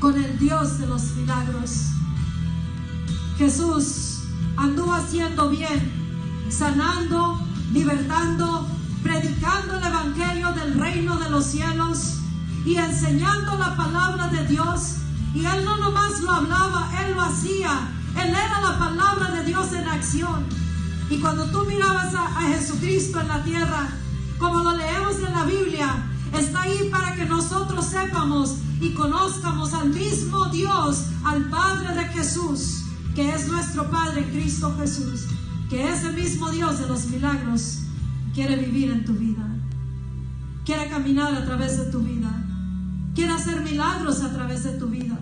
[0.00, 1.90] con el Dios de los milagros.
[3.38, 4.24] Jesús
[4.56, 5.92] anduvo haciendo bien,
[6.50, 7.40] sanando,
[7.72, 8.66] libertando,
[9.02, 12.18] predicando el Evangelio del reino de los cielos
[12.64, 14.96] y enseñando la palabra de Dios.
[15.34, 17.88] Y él no nomás lo hablaba, él lo hacía.
[18.22, 20.44] Él era la palabra de Dios en acción.
[21.08, 23.88] Y cuando tú mirabas a, Jesucristo en la tierra,
[24.38, 29.90] como lo leemos en la Biblia, está ahí para que nosotros sepamos y conozcamos al
[29.90, 35.26] mismo Dios, al Padre de Jesús, que es nuestro Padre Cristo Jesús,
[35.72, 37.78] que ese mismo Dios de los milagros
[38.34, 39.42] quiere vivir en tu vida,
[40.66, 42.28] quiere caminar a través de tu vida,
[43.14, 45.18] quiere hacer milagros a través de tu vida.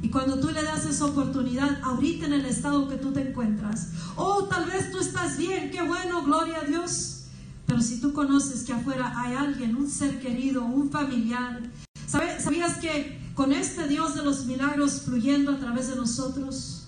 [0.00, 3.90] Y cuando tú le das esa oportunidad, ahorita en el estado que tú te encuentras,
[4.16, 7.24] oh, tal vez tú estás bien, qué bueno, gloria a Dios.
[7.66, 11.60] Pero si tú conoces que afuera hay alguien, un ser querido, un familiar,
[12.06, 16.83] ¿sabías que con este Dios de los milagros fluyendo a través de nosotros,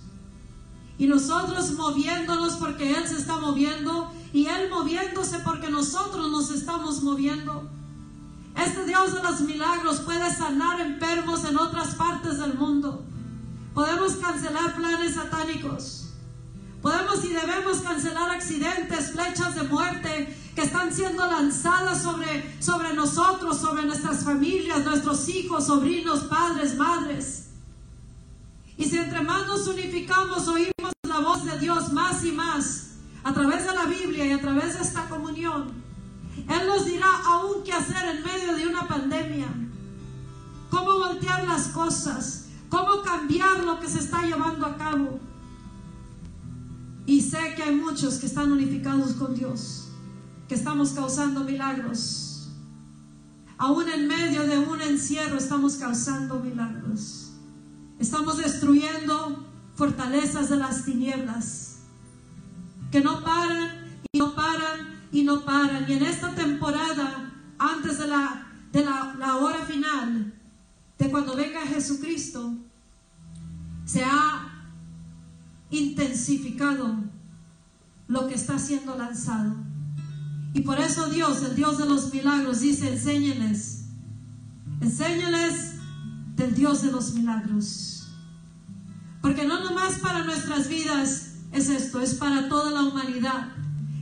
[0.99, 7.03] y nosotros moviéndonos porque Él se está moviendo y Él moviéndose porque nosotros nos estamos
[7.03, 7.69] moviendo.
[8.57, 13.05] Este Dios de los milagros puede sanar enfermos en otras partes del mundo.
[13.75, 16.07] Podemos cancelar planes satánicos.
[16.81, 23.59] Podemos y debemos cancelar accidentes, flechas de muerte que están siendo lanzadas sobre, sobre nosotros,
[23.59, 27.51] sobre nuestras familias, nuestros hijos, sobrinos, padres, madres.
[28.77, 32.91] Y si entre más nos unificamos, oímos la voz de Dios más y más,
[33.25, 35.73] a través de la Biblia y a través de esta comunión,
[36.49, 39.49] Él nos dirá aún qué hacer en medio de una pandemia,
[40.71, 45.21] cómo voltear las cosas, cómo cambiar lo que se está llevando a cabo.
[47.07, 49.89] Y sé que hay muchos que están unificados con Dios,
[50.49, 52.51] que estamos causando milagros.
[53.59, 57.27] Aún en medio de un encierro estamos causando milagros.
[57.99, 61.79] Estamos destruyendo fortalezas de las tinieblas
[62.91, 65.87] que no paran y no paran y no paran.
[65.89, 70.35] Y en esta temporada, antes de la, de la, hora final,
[70.99, 72.55] de cuando venga Jesucristo,
[73.85, 74.53] se ha
[75.71, 76.97] intensificado
[78.09, 79.55] lo que está siendo lanzado.
[80.55, 83.85] Y por eso Dios, el Dios de los milagros, dice, enséñeles,
[84.81, 85.76] enséñeles
[86.37, 88.09] del Dios de los milagros.
[89.21, 93.49] Porque no nomás para nuestras vidas es esto, es para toda la humanidad.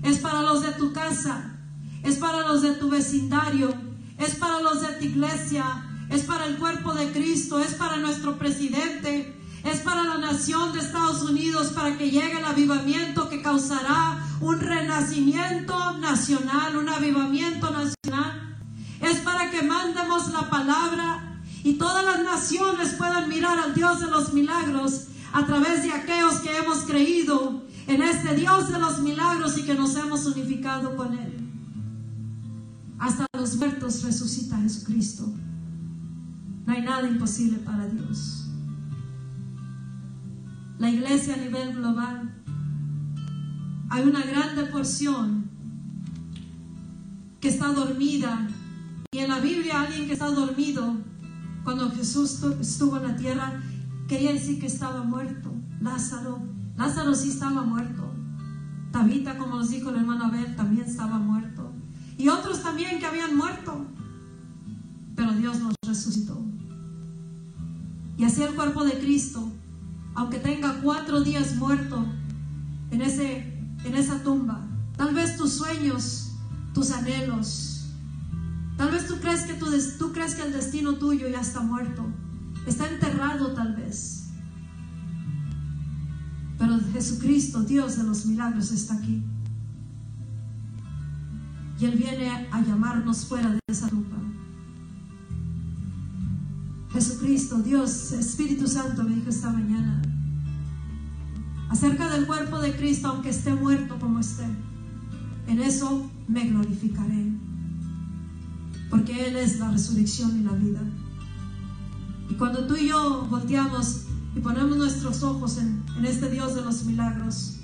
[0.03, 1.57] Es para los de tu casa,
[2.03, 3.73] es para los de tu vecindario,
[4.19, 5.65] es para los de tu iglesia,
[6.11, 10.81] es para el cuerpo de Cristo, es para nuestro presidente, es para la nación de
[10.81, 18.57] Estados Unidos, para que llegue el avivamiento que causará un renacimiento nacional, un avivamiento nacional.
[19.01, 21.34] Es para que mandemos la palabra
[21.65, 26.35] y todas las naciones puedan mirar al Dios de los milagros a través de aquellos
[26.41, 31.15] que hemos creído en este Dios de los milagros y que nos hemos unificado con
[31.15, 31.33] Él.
[32.99, 35.27] Hasta los muertos resucita Jesucristo.
[36.67, 38.47] No hay nada imposible para Dios.
[40.79, 42.31] La iglesia a nivel global,
[43.89, 45.49] hay una grande porción
[47.41, 48.49] que está dormida.
[49.13, 50.95] Y en la Biblia alguien que está dormido
[51.65, 53.61] cuando Jesús estuvo en la tierra,
[54.07, 55.51] quería decir que estaba muerto.
[55.81, 56.41] Lázaro,
[56.77, 58.13] Lázaro sí estaba muerto.
[58.93, 61.73] Tabita, como nos dijo el hermano Abel, también estaba muerto.
[62.19, 63.87] Y otros también que habían muerto.
[65.17, 66.41] Pero Dios los resucitó.
[68.17, 69.51] Y así el cuerpo de Cristo,
[70.15, 72.05] aunque tenga cuatro días muerto
[72.91, 73.53] en, ese,
[73.85, 74.61] en esa tumba,
[74.97, 76.31] tal vez tus sueños,
[76.73, 77.74] tus anhelos,
[78.77, 82.05] Tal vez tú crees que, tú, crees que el destino tuyo ya está muerto.
[82.67, 84.29] Está enterrado tal vez.
[86.59, 89.23] Pero Jesucristo, Dios de los milagros, está aquí.
[91.79, 94.17] Y Él viene a llamarnos fuera de esa tumba.
[96.93, 100.01] Jesucristo, Dios, Espíritu Santo me dijo esta mañana
[101.69, 104.47] acerca del cuerpo de Cristo, aunque esté muerto como esté,
[105.49, 107.34] en eso me glorificaré
[108.95, 110.81] porque Él es la resurrección y la vida.
[112.31, 114.03] Y cuando tú y yo volteamos
[114.37, 117.57] y ponemos nuestros ojos en, este Dios de los milagros,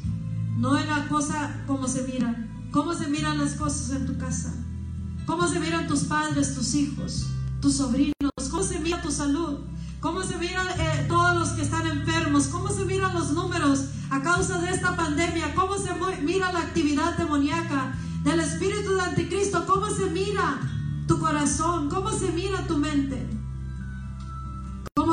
[0.59, 4.53] no en la cosa como se miran, cómo se miran las cosas en tu casa,
[5.25, 7.29] cómo se miran tus padres, tus hijos,
[7.61, 9.61] tus sobrinos, cómo se mira tu salud,
[10.01, 14.21] cómo se miran eh, todos los que están enfermos, cómo se miran los números a
[14.21, 15.91] causa de esta pandemia, cómo se
[16.25, 20.59] mira la actividad demoníaca del espíritu de anticristo, cómo se mira
[21.11, 23.29] tu corazón, cómo se mira tu mente.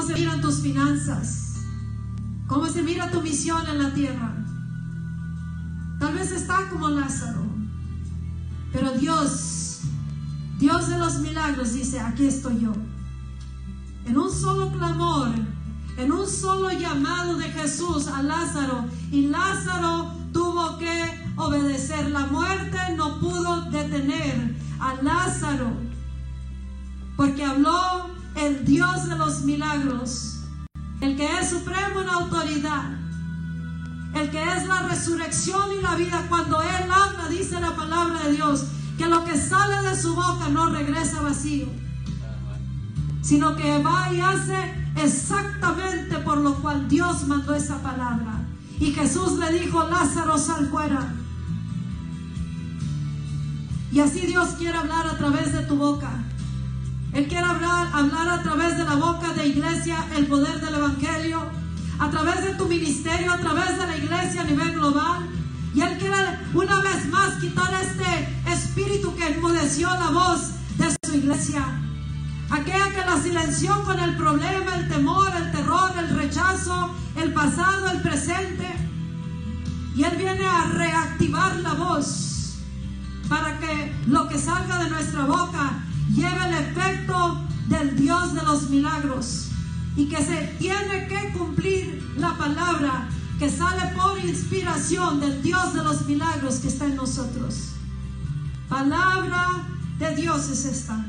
[0.05, 1.55] se miran tus finanzas?
[2.45, 4.31] ¿Cómo se mira tu misión en la tierra?
[5.99, 7.41] Tal vez está como Lázaro,
[8.71, 9.79] pero Dios,
[10.59, 12.73] Dios de los milagros dice, aquí estoy yo.
[14.05, 15.29] En un solo clamor,
[15.97, 22.11] en un solo llamado de Jesús a Lázaro, y Lázaro tuvo que obedecer.
[22.11, 25.86] La muerte no pudo detener a Lázaro,
[27.17, 30.43] porque habló el Dios de los milagros,
[31.01, 32.91] el que es supremo en autoridad,
[34.13, 36.25] el que es la resurrección y la vida.
[36.29, 40.47] Cuando Él habla, dice la palabra de Dios, que lo que sale de su boca
[40.49, 41.67] no regresa vacío,
[43.21, 48.45] sino que va y hace exactamente por lo cual Dios mandó esa palabra.
[48.79, 51.13] Y Jesús le dijo, Lázaro, sal fuera.
[53.91, 56.26] Y así Dios quiere hablar a través de tu boca.
[57.13, 61.41] Él quiere hablar, hablar a través de la boca de iglesia el poder del Evangelio,
[61.99, 65.27] a través de tu ministerio, a través de la iglesia a nivel global.
[65.73, 71.15] Y Él quiere una vez más quitar este espíritu que enmudeció la voz de su
[71.15, 71.63] iglesia.
[72.49, 77.89] Aquella que la silenció con el problema, el temor, el terror, el rechazo, el pasado,
[77.89, 78.73] el presente.
[79.95, 82.57] Y Él viene a reactivar la voz
[83.27, 85.86] para que lo que salga de nuestra boca
[86.17, 89.49] lleve el efecto del Dios de los milagros
[89.95, 93.07] y que se tiene que cumplir la palabra
[93.37, 97.73] que sale por inspiración del Dios de los milagros que está en nosotros.
[98.67, 99.63] Palabra
[99.99, 101.05] de Dios es esta.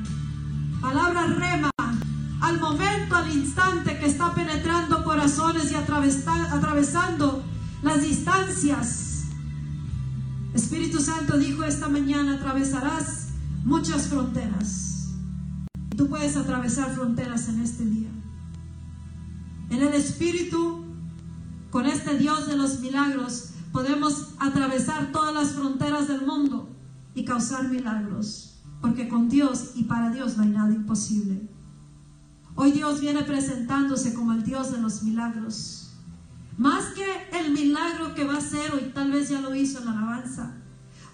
[0.80, 1.70] Palabra rema.
[2.40, 7.42] Al momento, al instante que está penetrando corazones y atravesando
[7.82, 9.24] las distancias.
[10.54, 13.28] Espíritu Santo dijo esta mañana, atravesarás
[13.64, 14.97] muchas fronteras.
[15.98, 18.08] Tú puedes atravesar fronteras en este día.
[19.68, 20.84] En el Espíritu,
[21.70, 26.68] con este Dios de los milagros, podemos atravesar todas las fronteras del mundo
[27.16, 28.60] y causar milagros.
[28.80, 31.48] Porque con Dios y para Dios no hay nada imposible.
[32.54, 35.90] Hoy Dios viene presentándose como el Dios de los milagros.
[36.58, 37.06] Más que
[37.40, 40.54] el milagro que va a hacer hoy, tal vez ya lo hizo en la alabanza.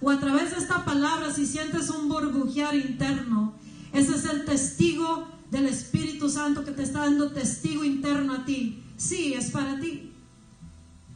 [0.02, 3.54] O a través de esta palabra, si sientes un burbujear interno,
[3.94, 8.82] ese es el testigo del Espíritu Santo que te está dando testigo interno a ti.
[8.96, 10.12] Sí, es para ti.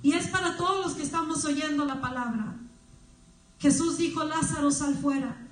[0.00, 2.56] Y es para todos los que estamos oyendo la palabra.
[3.58, 5.44] Jesús dijo, Lázaro, sal fuera.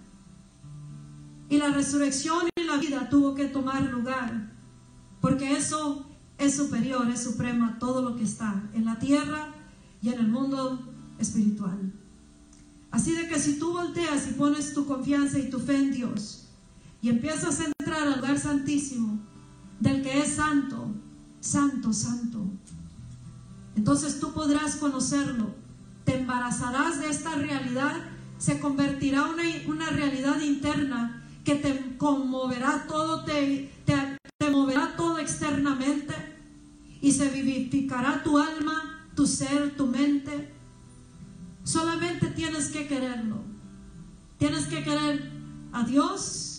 [1.49, 4.53] Y la resurrección y la vida tuvo que tomar lugar.
[5.21, 6.07] Porque eso
[6.39, 9.53] es superior, es supremo a todo lo que está en la tierra
[10.01, 10.81] y en el mundo
[11.19, 11.93] espiritual.
[12.93, 16.46] Así de que si tú volteas y pones tu confianza y tu fe en Dios
[17.07, 19.21] y empiezas a entrar al lugar santísimo
[19.79, 20.93] del que es santo,
[21.39, 22.45] santo, santo,
[23.77, 25.55] entonces tú podrás conocerlo,
[26.05, 27.95] te embarazarás de esta realidad,
[28.39, 36.13] se convertirá una, una realidad interna que te conmoverá todo, te, te, moverá todo externamente
[37.01, 40.53] y se vivificará tu alma, tu ser, tu mente.
[41.63, 43.45] Solamente tienes que quererlo.
[44.39, 45.31] Tienes que querer
[45.73, 46.56] a Dios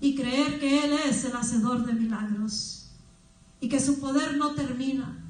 [0.00, 2.90] y creer que Él es el hacedor de milagros
[3.60, 5.24] y que su poder no termina.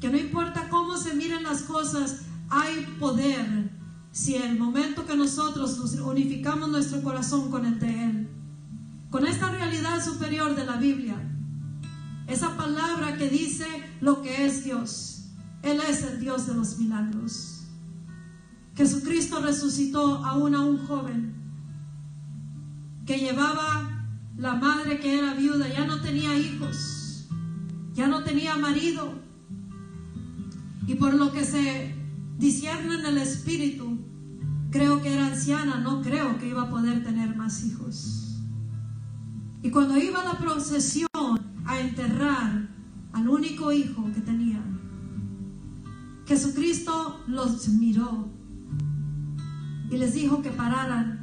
[0.00, 3.70] Que no importa cómo se miren las cosas, hay poder
[4.12, 8.28] si el momento que nosotros nos unificamos nuestro corazón con el de Él,
[9.10, 11.16] con esta realidad superior de la Biblia,
[12.26, 13.66] esa palabra que dice
[14.00, 15.14] lo que es Dios.
[15.62, 17.64] Él es el Dios de los milagros.
[18.76, 21.37] Jesucristo resucitó aún a un joven
[23.08, 23.88] que llevaba
[24.36, 27.26] la madre que era viuda, ya no tenía hijos,
[27.94, 29.14] ya no tenía marido.
[30.86, 31.94] Y por lo que se
[32.36, 33.98] discierne en el espíritu,
[34.70, 38.42] creo que era anciana, no creo que iba a poder tener más hijos.
[39.62, 41.08] Y cuando iba la procesión
[41.64, 42.68] a enterrar
[43.14, 44.62] al único hijo que tenía,
[46.26, 48.28] Jesucristo los miró
[49.90, 51.17] y les dijo que pararan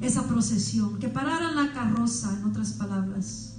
[0.00, 3.56] esa procesión, que pararan la carroza, en otras palabras.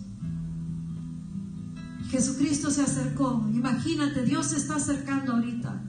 [2.10, 3.48] Jesucristo se acercó.
[3.54, 5.82] Imagínate, Dios se está acercando ahorita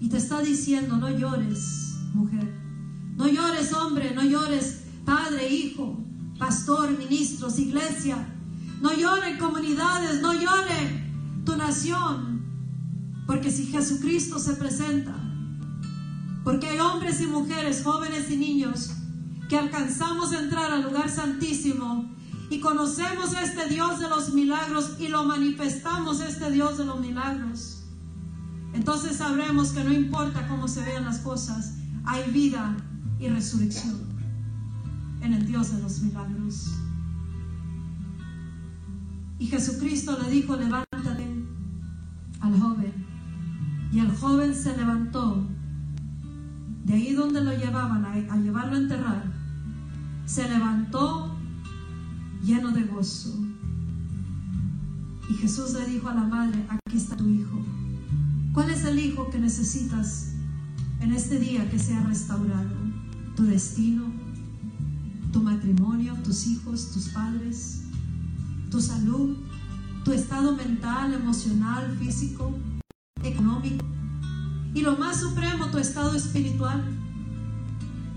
[0.00, 2.52] y te está diciendo, no llores, mujer.
[3.16, 6.04] No llores, hombre, no llores, padre, hijo,
[6.38, 8.34] pastor, ministros, iglesia.
[8.82, 11.04] No lloren comunidades, no llore
[11.44, 12.44] tu nación.
[13.26, 15.14] Porque si Jesucristo se presenta,
[16.44, 18.90] porque hay hombres y mujeres, jóvenes y niños,
[19.48, 22.10] que alcanzamos a entrar al lugar santísimo
[22.50, 26.84] y conocemos a este Dios de los milagros y lo manifestamos a este Dios de
[26.84, 27.84] los milagros,
[28.72, 31.74] entonces sabremos que no importa cómo se vean las cosas,
[32.04, 32.76] hay vida
[33.18, 34.00] y resurrección
[35.22, 36.72] en el Dios de los milagros.
[39.38, 41.26] Y Jesucristo le dijo, levántate
[42.40, 42.92] al joven.
[43.92, 45.46] Y el joven se levantó
[46.84, 49.35] de ahí donde lo llevaban a, a llevarlo a enterrar.
[50.26, 51.34] Se levantó
[52.42, 53.34] lleno de gozo.
[55.30, 57.64] Y Jesús le dijo a la madre, aquí está tu hijo.
[58.52, 60.32] ¿Cuál es el hijo que necesitas
[61.00, 62.74] en este día que sea restaurado?
[63.36, 64.04] Tu destino,
[65.32, 67.82] tu matrimonio, tus hijos, tus padres,
[68.70, 69.36] tu salud,
[70.04, 72.56] tu estado mental, emocional, físico,
[73.22, 73.84] económico.
[74.74, 76.84] Y lo más supremo, tu estado espiritual.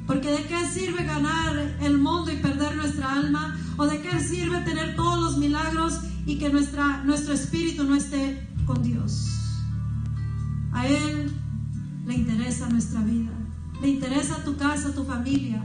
[0.10, 3.55] Porque de qué sirve ganar el mundo y perder nuestra alma?
[3.78, 8.49] ¿O de qué sirve tener todos los milagros y que nuestra, nuestro espíritu no esté
[8.66, 9.30] con Dios?
[10.74, 11.32] A Él
[12.07, 13.30] le interesa nuestra vida.
[13.84, 15.64] Le interesa tu casa, tu familia.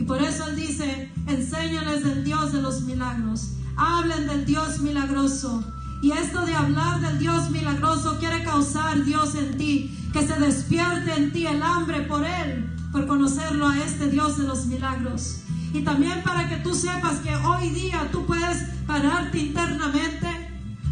[0.00, 3.52] Y por eso Él dice, enséñales del Dios de los milagros.
[3.76, 5.64] Hablen del Dios milagroso.
[6.02, 11.14] Y esto de hablar del Dios milagroso quiere causar Dios en ti, que se despierte
[11.14, 15.42] en ti el hambre por Él, por conocerlo a este Dios de los milagros.
[15.72, 20.28] Y también para que tú sepas que hoy día tú puedes pararte internamente,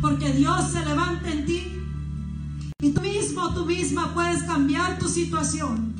[0.01, 1.83] porque Dios se levanta en ti.
[2.81, 5.95] Y tú mismo, tú misma puedes cambiar tu situación,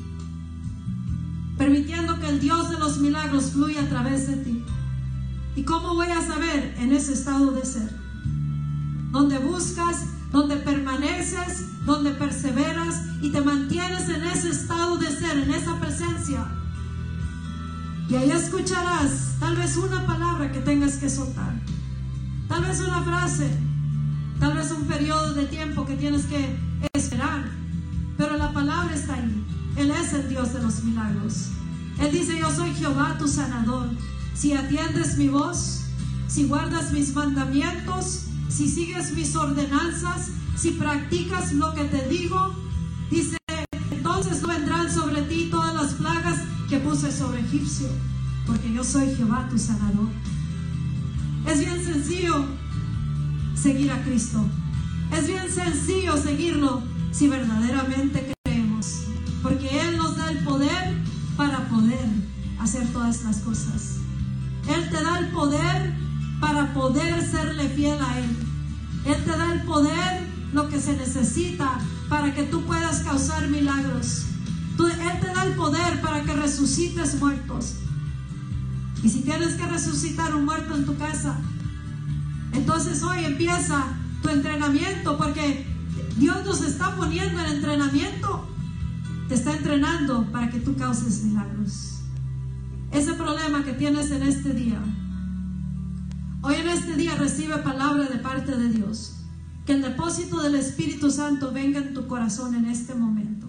[1.57, 4.63] permitiendo que el Dios de los milagros fluya a través de ti.
[5.57, 7.93] ¿Y cómo voy a saber en ese estado de ser?
[9.11, 15.51] Donde buscas, donde permaneces, donde perseveras y te mantienes en ese estado de ser, en
[15.51, 16.45] esa presencia.
[18.09, 21.53] Y ahí escucharás tal vez una palabra que tengas que soltar,
[22.47, 23.49] tal vez una frase,
[24.39, 26.57] tal vez un periodo de tiempo que tienes que
[26.93, 27.45] esperar,
[28.17, 29.45] pero la palabra está ahí.
[29.75, 31.49] Él es el Dios de los milagros.
[31.99, 33.89] Él dice, yo soy Jehová tu sanador.
[34.33, 35.81] Si atiendes mi voz,
[36.27, 42.53] si guardas mis mandamientos, si sigues mis ordenanzas, si practicas lo que te digo,
[43.09, 43.37] dice,
[43.91, 47.87] entonces no vendrán sobre ti todas las plagas que puse sobre Egipcio,
[48.45, 50.09] porque yo soy Jehová tu sanador.
[51.47, 52.45] Es bien sencillo
[53.55, 54.43] seguir a Cristo.
[55.17, 59.03] Es bien sencillo seguirlo si verdaderamente creemos,
[59.41, 60.97] porque Él nos da el poder
[61.37, 62.07] para poder
[62.59, 63.97] hacer todas las cosas.
[64.67, 66.08] Él te da el poder
[66.39, 68.29] para poder serle fiel a Él.
[69.05, 71.79] Él te da el poder, lo que se necesita
[72.09, 74.25] para que tú puedas causar milagros.
[74.79, 77.75] él te da el poder para que resucites muertos.
[79.03, 81.39] Y si tienes que resucitar un muerto en tu casa,
[82.53, 83.85] entonces hoy empieza
[84.21, 85.65] tu entrenamiento porque
[86.17, 88.47] Dios nos está poniendo el entrenamiento.
[89.27, 91.89] Te está entrenando para que tú causes milagros
[92.91, 94.79] ese problema que tienes en este día.
[96.41, 99.15] Hoy en este día recibe palabra de parte de Dios.
[99.65, 103.45] Que el depósito del Espíritu Santo venga en tu corazón en este momento.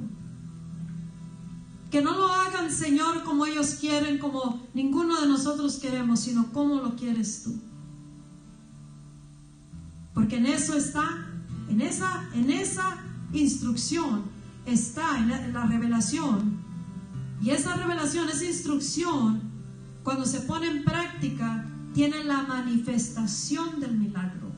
[1.91, 6.77] Que no lo hagan, Señor, como ellos quieren, como ninguno de nosotros queremos, sino como
[6.77, 7.61] lo quieres tú.
[10.13, 11.29] Porque en eso está,
[11.69, 12.99] en esa, en esa
[13.33, 14.23] instrucción
[14.67, 16.59] está, en la, la revelación,
[17.41, 19.41] y esa revelación, esa instrucción,
[20.03, 24.51] cuando se pone en práctica, tiene la manifestación del milagro.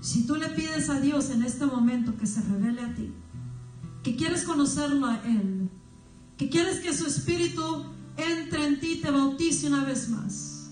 [0.00, 3.12] Si tú le pides a Dios en este momento que se revele a ti,
[4.02, 5.68] que quieres conocerlo a Él,
[6.36, 7.84] que quieres que su espíritu
[8.16, 10.70] entre en ti te bautice una vez más,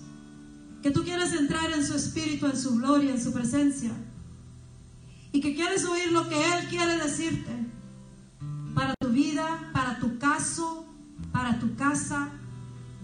[0.81, 3.91] que tú quieres entrar en su espíritu, en su gloria, en su presencia,
[5.31, 7.51] y que quieres oír lo que Él quiere decirte,
[8.73, 10.85] para tu vida, para tu caso,
[11.31, 12.29] para tu casa,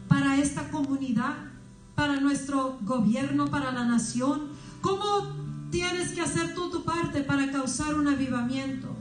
[0.08, 1.53] para esta comunidad,
[1.95, 4.49] para nuestro gobierno, para la nación.
[4.81, 8.95] ¿Cómo tienes que hacer tú tu parte para causar un avivamiento?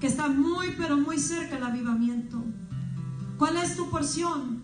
[0.00, 2.42] Que está muy, pero muy cerca el avivamiento.
[3.38, 4.62] ¿Cuál es tu porción?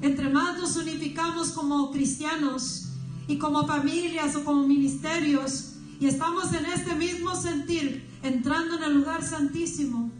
[0.00, 2.90] Entre más nos unificamos como cristianos
[3.26, 8.94] y como familias o como ministerios y estamos en este mismo sentir, entrando en el
[8.94, 10.10] lugar santísimo,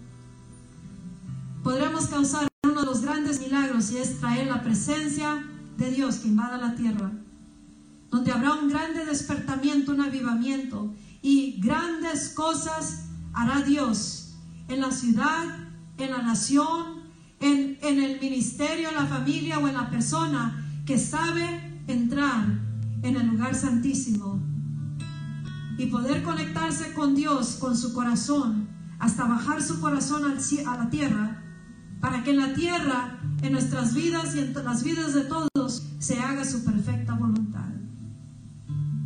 [1.62, 5.42] podremos causar uno de los grandes milagros y es traer la presencia
[5.80, 7.10] de Dios que invada la tierra,
[8.10, 14.36] donde habrá un grande despertamiento, un avivamiento y grandes cosas hará Dios
[14.68, 15.44] en la ciudad,
[15.96, 17.00] en la nación,
[17.40, 22.44] en, en el ministerio, en la familia o en la persona que sabe entrar
[23.02, 24.38] en el lugar santísimo
[25.78, 28.68] y poder conectarse con Dios, con su corazón,
[28.98, 31.42] hasta bajar su corazón a la tierra,
[32.00, 36.18] para que en la tierra, en nuestras vidas y en las vidas de todos, se
[36.18, 37.68] haga su perfecta voluntad.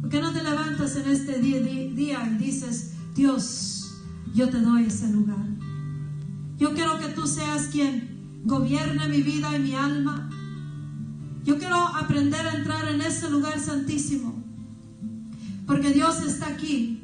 [0.01, 3.95] ¿Por qué no te levantas en este día, día y dices, Dios,
[4.35, 5.47] yo te doy ese lugar?
[6.59, 10.31] Yo quiero que tú seas quien gobierne mi vida y mi alma.
[11.45, 14.43] Yo quiero aprender a entrar en ese lugar santísimo.
[15.67, 17.03] Porque Dios está aquí.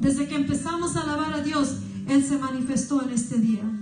[0.00, 3.77] Desde que empezamos a alabar a Dios, Él se manifestó en este día.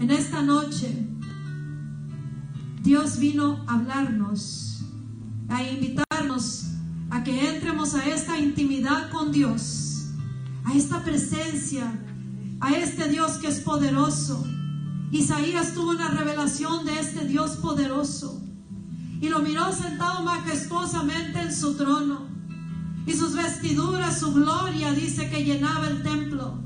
[0.00, 1.06] En esta noche,
[2.82, 4.84] Dios vino a hablarnos,
[5.48, 6.64] a invitarnos
[7.10, 10.10] a que entremos a esta intimidad con Dios,
[10.64, 11.92] a esta presencia
[12.64, 14.42] a este Dios que es poderoso.
[15.10, 18.42] Isaías tuvo una revelación de este Dios poderoso
[19.20, 22.26] y lo miró sentado majestuosamente en su trono.
[23.06, 26.58] Y sus vestiduras, su gloria, dice que llenaba el templo.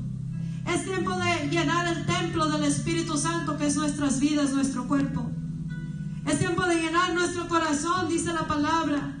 [0.73, 5.29] Es tiempo de llenar el templo del Espíritu Santo, que es nuestras vidas, nuestro cuerpo.
[6.25, 9.15] Es tiempo de llenar nuestro corazón, dice la palabra.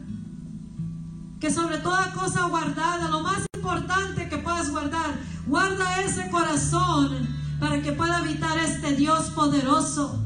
[1.39, 5.17] Que sobre toda cosa guardada, lo más importante que puedas guardar,
[5.49, 7.27] Guarda ese corazón
[7.59, 10.23] para que pueda habitar este Dios poderoso,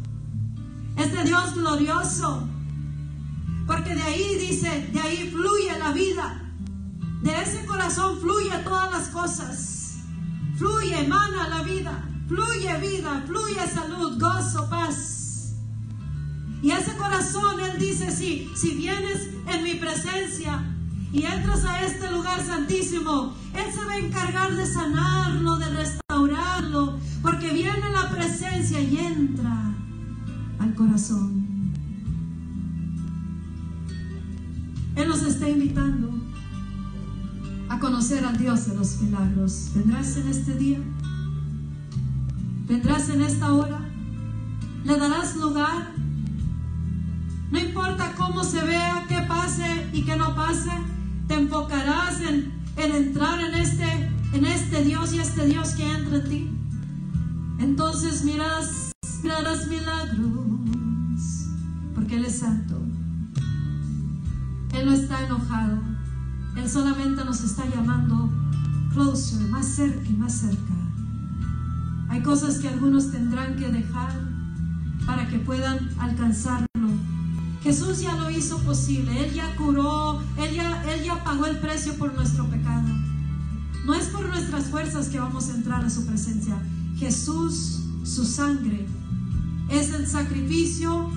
[0.98, 2.46] este Dios glorioso.
[3.66, 6.42] Porque de ahí dice, de ahí fluye la vida.
[7.22, 9.73] De ese corazón fluye todas las cosas.
[10.58, 12.04] Fluye, emana la vida.
[12.28, 15.56] Fluye vida, fluye salud, gozo, paz.
[16.62, 20.64] Y ese corazón, Él dice, sí, si vienes en mi presencia,
[21.14, 26.98] y entras a este lugar santísimo, Él se va a encargar de sanarlo, de restaurarlo,
[27.22, 29.76] porque viene la presencia y entra
[30.58, 31.44] al corazón.
[34.96, 36.23] Él nos está invitando
[37.84, 39.72] conocer al Dios de los milagros.
[39.76, 40.80] ¿Vendrás en este día?
[42.66, 43.78] ¿Vendrás en esta hora?
[44.86, 45.92] ¿Le darás lugar?
[47.52, 50.72] No importa cómo se vea, qué pase y qué no pase
[51.28, 56.30] te enfocarás en, entrar en este, en este Dios y este Dios que entra en
[56.30, 56.50] ti.
[57.60, 60.30] Entonces miras, mirarás milagros,
[61.94, 62.82] porque Él es santo.
[64.72, 65.93] Él no está enojado.
[66.56, 68.30] Él solamente nos está llamando
[68.94, 70.74] closer, más cerca y más cerca.
[72.10, 74.12] Hay cosas que algunos tendrán que dejar
[75.06, 76.66] para que puedan alcanzar
[77.64, 81.94] Jesús ya lo hizo posible, Él ya curó, Él ya, Él ya pagó el precio
[81.94, 82.90] por nuestro pecado.
[83.86, 86.62] No es por nuestras fuerzas que vamos a entrar a su presencia.
[86.98, 88.86] Jesús, su sangre,
[89.70, 91.10] es el sacrificio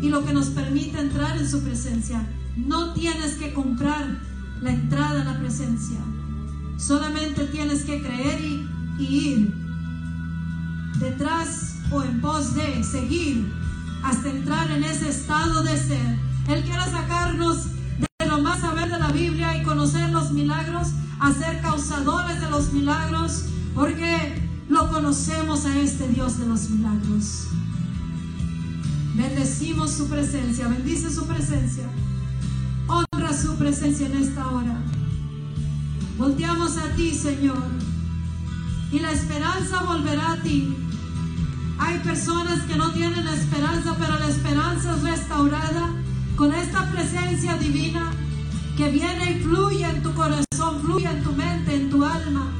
[0.00, 2.24] y lo que nos permite entrar en su presencia.
[2.56, 4.20] No tienes que comprar
[4.62, 5.98] la entrada a la presencia.
[6.78, 9.54] Solamente tienes que creer y, ir
[10.98, 13.52] detrás o en pos de seguir
[14.04, 16.18] hasta entrar en ese estado de ser.
[16.48, 17.66] Él quiere sacarnos
[17.98, 20.88] de lo más saber de la Biblia y conocer los milagros,
[21.18, 27.48] a ser causadores de los milagros, porque lo conocemos a este Dios de los milagros.
[29.14, 31.84] Bendecimos su presencia, bendice su presencia,
[33.32, 34.76] su presencia en esta hora.
[36.18, 37.62] Volteamos a ti, Señor,
[38.90, 40.76] y la esperanza volverá a ti.
[41.78, 45.90] Hay personas que no tienen esperanza, pero la esperanza es restaurada
[46.36, 48.12] con esta presencia divina
[48.76, 52.52] que viene y fluye en tu corazón, fluye en tu mente, en tu alma.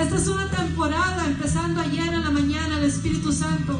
[0.00, 3.78] Esta es una temporada, empezando ayer en la mañana, el Espíritu Santo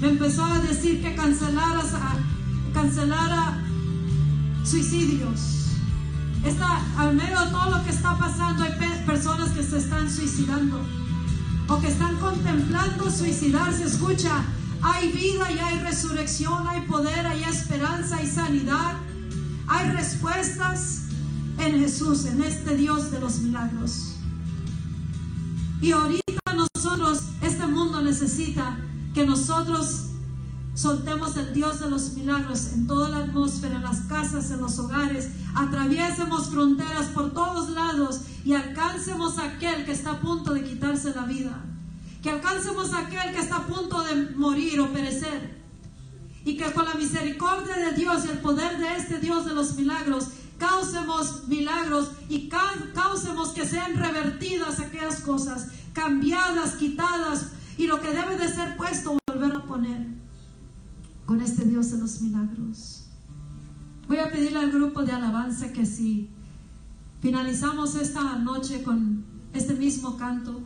[0.00, 1.82] me empezó a decir que cancelara,
[2.74, 3.65] cancelara
[4.66, 5.66] suicidios.
[6.44, 8.72] Está, al medio de todo lo que está pasando, hay
[9.06, 10.80] personas que se están suicidando
[11.68, 14.44] o que están contemplando suicidarse, escucha,
[14.82, 18.94] hay vida y hay resurrección, hay poder, hay esperanza, hay sanidad,
[19.66, 21.02] hay respuestas
[21.58, 24.16] en Jesús, en este Dios de los milagros.
[25.80, 28.78] Y ahorita nosotros, este mundo necesita
[29.14, 30.06] que nosotros
[30.76, 34.78] soltemos el Dios de los milagros en toda la atmósfera, en las casas, en los
[34.78, 40.62] hogares, atraviesemos fronteras por todos lados y alcancemos a aquel que está a punto de
[40.62, 41.64] quitarse la vida.
[42.22, 45.56] Que alcancemos a aquel que está a punto de morir o perecer.
[46.44, 49.74] Y que con la misericordia de Dios y el poder de este Dios de los
[49.76, 52.50] milagros, causemos milagros y
[52.94, 57.46] causemos que sean revertidas aquellas cosas, cambiadas, quitadas,
[57.78, 60.15] y lo que debe de ser puesto, volver a poner
[61.26, 63.06] con este Dios de los milagros.
[64.08, 66.30] Voy a pedirle al grupo de alabanza que si
[67.20, 70.62] finalizamos esta noche con este mismo canto,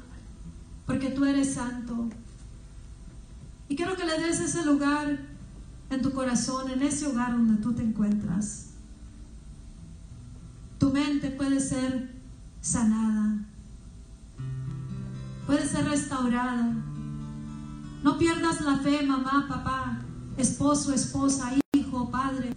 [0.87, 2.09] porque tú eres santo.
[3.69, 5.21] Y quiero que le des ese lugar
[5.89, 8.71] en tu corazón, en ese hogar donde tú te encuentras.
[10.79, 12.15] Tu mente puede ser
[12.61, 13.39] sanada,
[15.47, 16.75] puede ser restaurada.
[18.03, 20.01] No pierdas la fe, mamá, papá,
[20.41, 22.55] esposo, esposa, hijo, padre.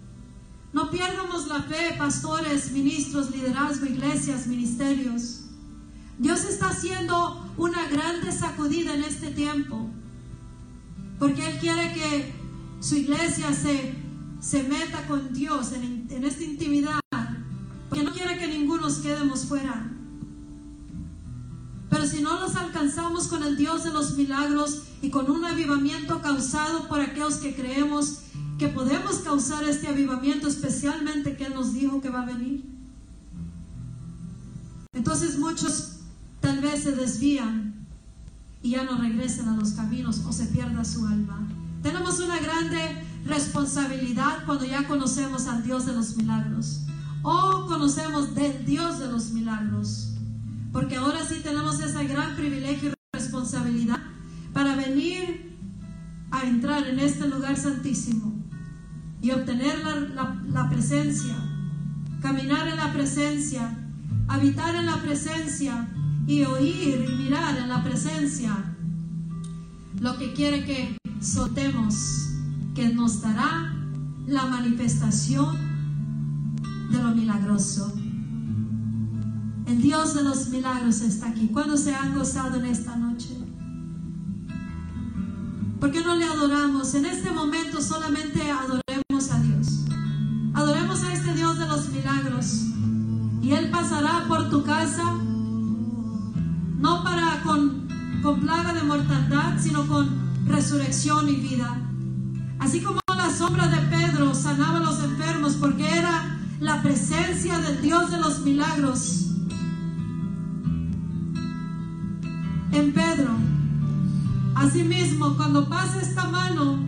[0.71, 5.41] No pierdamos la fe, pastores, ministros, liderazgo, iglesias, ministerios.
[6.17, 9.89] Dios está haciendo una grande sacudida en este tiempo.
[11.19, 12.33] Porque Él quiere que
[12.79, 13.93] su iglesia se,
[14.39, 16.99] se meta con Dios en, en esta intimidad.
[17.89, 19.91] Porque no quiere que ninguno nos quedemos fuera.
[22.03, 26.21] Pero si no nos alcanzamos con el Dios de los milagros y con un avivamiento
[26.21, 28.23] causado por aquellos que creemos
[28.59, 32.65] que podemos causar este avivamiento, especialmente que Él nos dijo que va a venir.
[34.91, 35.99] Entonces muchos
[36.41, 37.73] tal vez se desvían
[38.61, 41.47] y ya no regresen a los caminos o se pierda su alma.
[41.83, 46.81] Tenemos una grande responsabilidad cuando ya conocemos al Dios de los milagros
[47.21, 50.12] o conocemos del Dios de los milagros.
[50.73, 53.99] Porque ahora sí tenemos ese gran privilegio y responsabilidad
[54.53, 55.55] para venir
[56.31, 58.33] a entrar en este lugar santísimo
[59.21, 61.35] y obtener la, presencia,
[62.21, 63.77] caminar en la presencia,
[64.27, 65.87] habitar en la presencia
[66.25, 68.75] y oír y mirar en la presencia
[70.01, 72.31] lo que quiere que soltemos,
[72.73, 73.73] que nos dará
[74.27, 75.55] la manifestación
[76.91, 77.93] de lo milagroso.
[79.65, 81.47] El Dios de los milagros está aquí.
[81.47, 83.29] ¿Cuándo se han gozado en esta noche?
[85.79, 86.93] ¿Por qué no le adoramos?
[86.95, 89.85] En este momento solamente adoremos a Dios.
[90.53, 92.65] Adoremos a este Dios de los milagros.
[93.41, 95.13] Y Él pasará por tu casa,
[96.77, 97.87] no para con,
[98.21, 100.09] con plaga de mortandad, sino con
[100.45, 101.81] resurrección y vida.
[102.59, 107.81] Así como la sombra de Pedro sanaba a los enfermos porque era la presencia del
[107.81, 109.32] Dios de los milagros.
[112.73, 113.29] En Pedro
[114.55, 116.79] Asimismo, cuando pasa esta mano,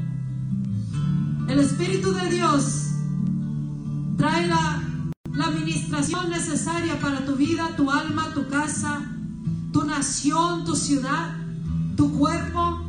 [1.47, 2.91] el Espíritu de Dios
[4.17, 4.81] trae la,
[5.45, 9.01] administración necesaria para tu vida, tu alma, tu casa,
[9.73, 11.35] tu nación, tu ciudad,
[11.97, 12.81] tu cuerpo.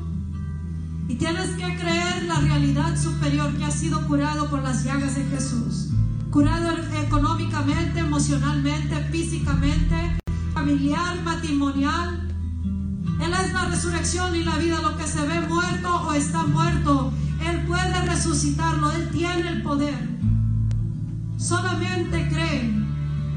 [1.08, 5.24] Y tienes que creer la realidad superior que ha sido curado por las llagas de
[5.24, 5.88] Jesús.
[6.30, 10.18] Curado económicamente, emocionalmente, físicamente,
[10.54, 12.26] familiar, matrimonial,
[13.20, 17.12] él es la resurrección y la vida, lo que se ve muerto o está muerto.
[17.46, 20.08] Él puede resucitarlo, Él tiene el poder.
[21.38, 22.70] Solamente cree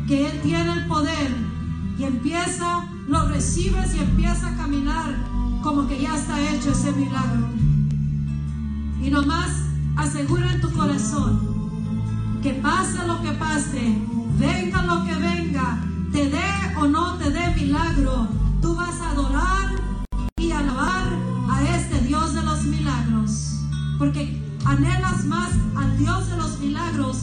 [0.08, 1.36] que Él tiene el poder
[1.98, 5.16] y empieza, lo recibes y empieza a caminar
[5.62, 7.50] como que ya está hecho ese milagro.
[9.02, 9.50] Y nomás
[9.96, 11.60] asegura en tu corazón
[12.42, 13.98] que pase lo que pase,
[14.38, 15.78] venga lo que venga,
[16.12, 18.30] te dé o no te dé milagro,
[18.62, 19.50] tú vas a adorar
[24.00, 27.18] porque anhelas más al Dios de los milagros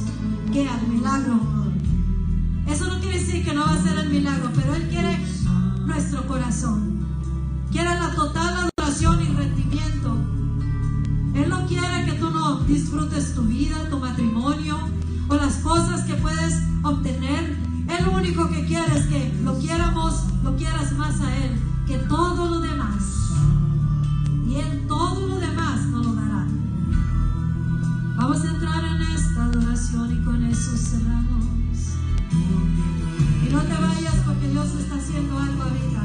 [0.52, 1.40] que al milagro.
[2.68, 5.18] Eso no quiere decir que no va a ser el milagro, pero Él quiere
[5.86, 7.06] nuestro corazón.
[7.72, 10.18] Quiere la total adoración y rendimiento.
[11.34, 13.98] Él no quiere que tú no disfrutes tu vida, tu
[18.68, 21.52] lo único que lo quieramos, lo quieras más a Él
[21.86, 23.02] que todo lo demás.
[24.46, 25.46] Y Él todo lo demás
[28.16, 31.44] Vamos a entrar en esta adoración y con eso cerramos.
[33.46, 35.95] Y no te vayas porque Dios está haciendo algo ahorita.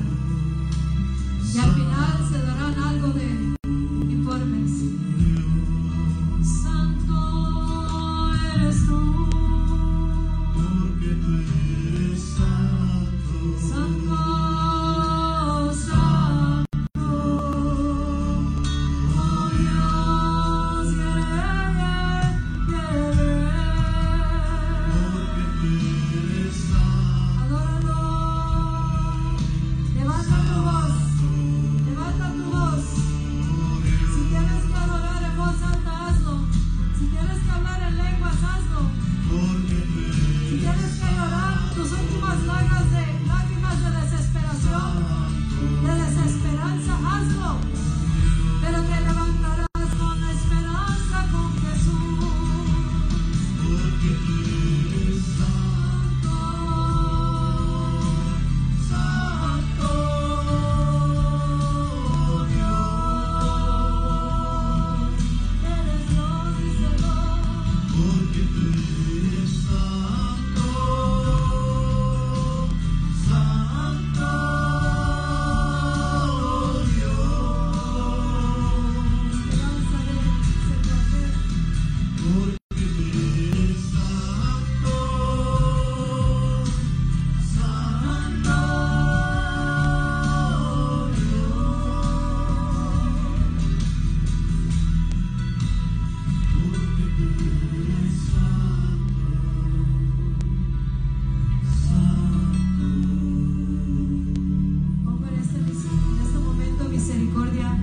[107.12, 107.78] misericordia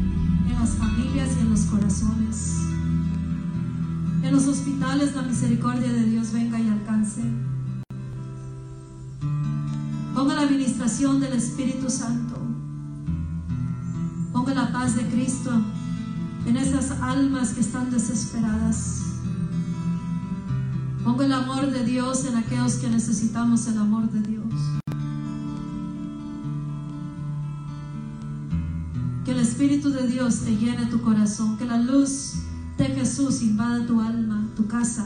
[0.48, 2.56] en las familias y en los corazones.
[4.22, 7.22] En los hospitales la misericordia de Dios venga y alcance.
[10.14, 12.36] Ponga la administración del Espíritu Santo.
[14.32, 15.50] Ponga la paz de Cristo
[16.46, 19.02] en esas almas que están desesperadas.
[21.04, 24.37] Ponga el amor de Dios en aquellos que necesitamos el amor de Dios.
[29.58, 32.34] Espíritu de Dios te llene tu corazón, que la luz
[32.76, 35.04] de Jesús invada tu alma, tu casa.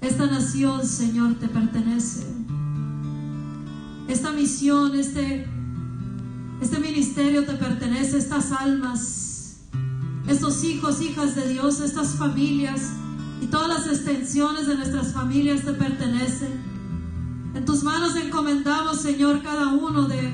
[0.00, 2.26] Esta nación, Señor, te pertenece.
[4.08, 5.46] Esta misión, este,
[6.62, 9.58] este ministerio te pertenece, estas almas,
[10.26, 12.88] estos hijos, hijas de Dios, estas familias
[13.42, 16.54] y todas las extensiones de nuestras familias te pertenecen.
[17.54, 20.32] En tus manos encomendamos, Señor, cada uno de,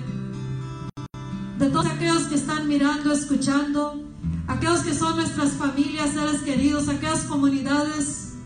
[1.61, 4.03] de todos aquellos que están mirando, escuchando,
[4.49, 8.37] aquellos que son nuestras familias, seres queridos, aquellas comunidades,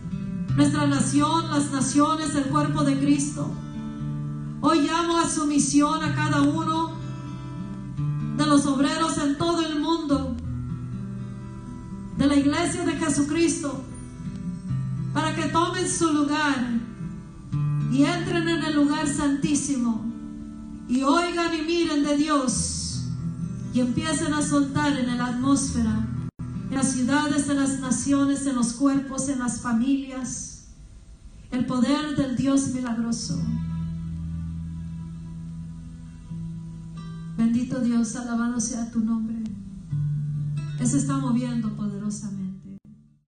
[0.56, 3.48] nuestra nación, las naciones, el cuerpo de Cristo.
[4.60, 6.94] Hoy llamo a su misión a cada uno
[8.36, 10.36] de los obreros en todo el mundo,
[12.18, 13.80] de la iglesia de Jesucristo,
[15.12, 16.80] para que tomen su lugar
[17.92, 20.04] y entren en el lugar santísimo
[20.88, 22.83] y oigan y miren de Dios
[23.74, 26.06] y empiecen a soltar en la atmósfera,
[26.70, 30.68] en las ciudades, en las naciones, en los cuerpos, en las familias,
[31.50, 33.36] el poder del Dios milagroso.
[37.36, 39.42] Bendito Dios, alabado sea tu nombre.
[40.78, 42.43] Él se está moviendo poderosamente.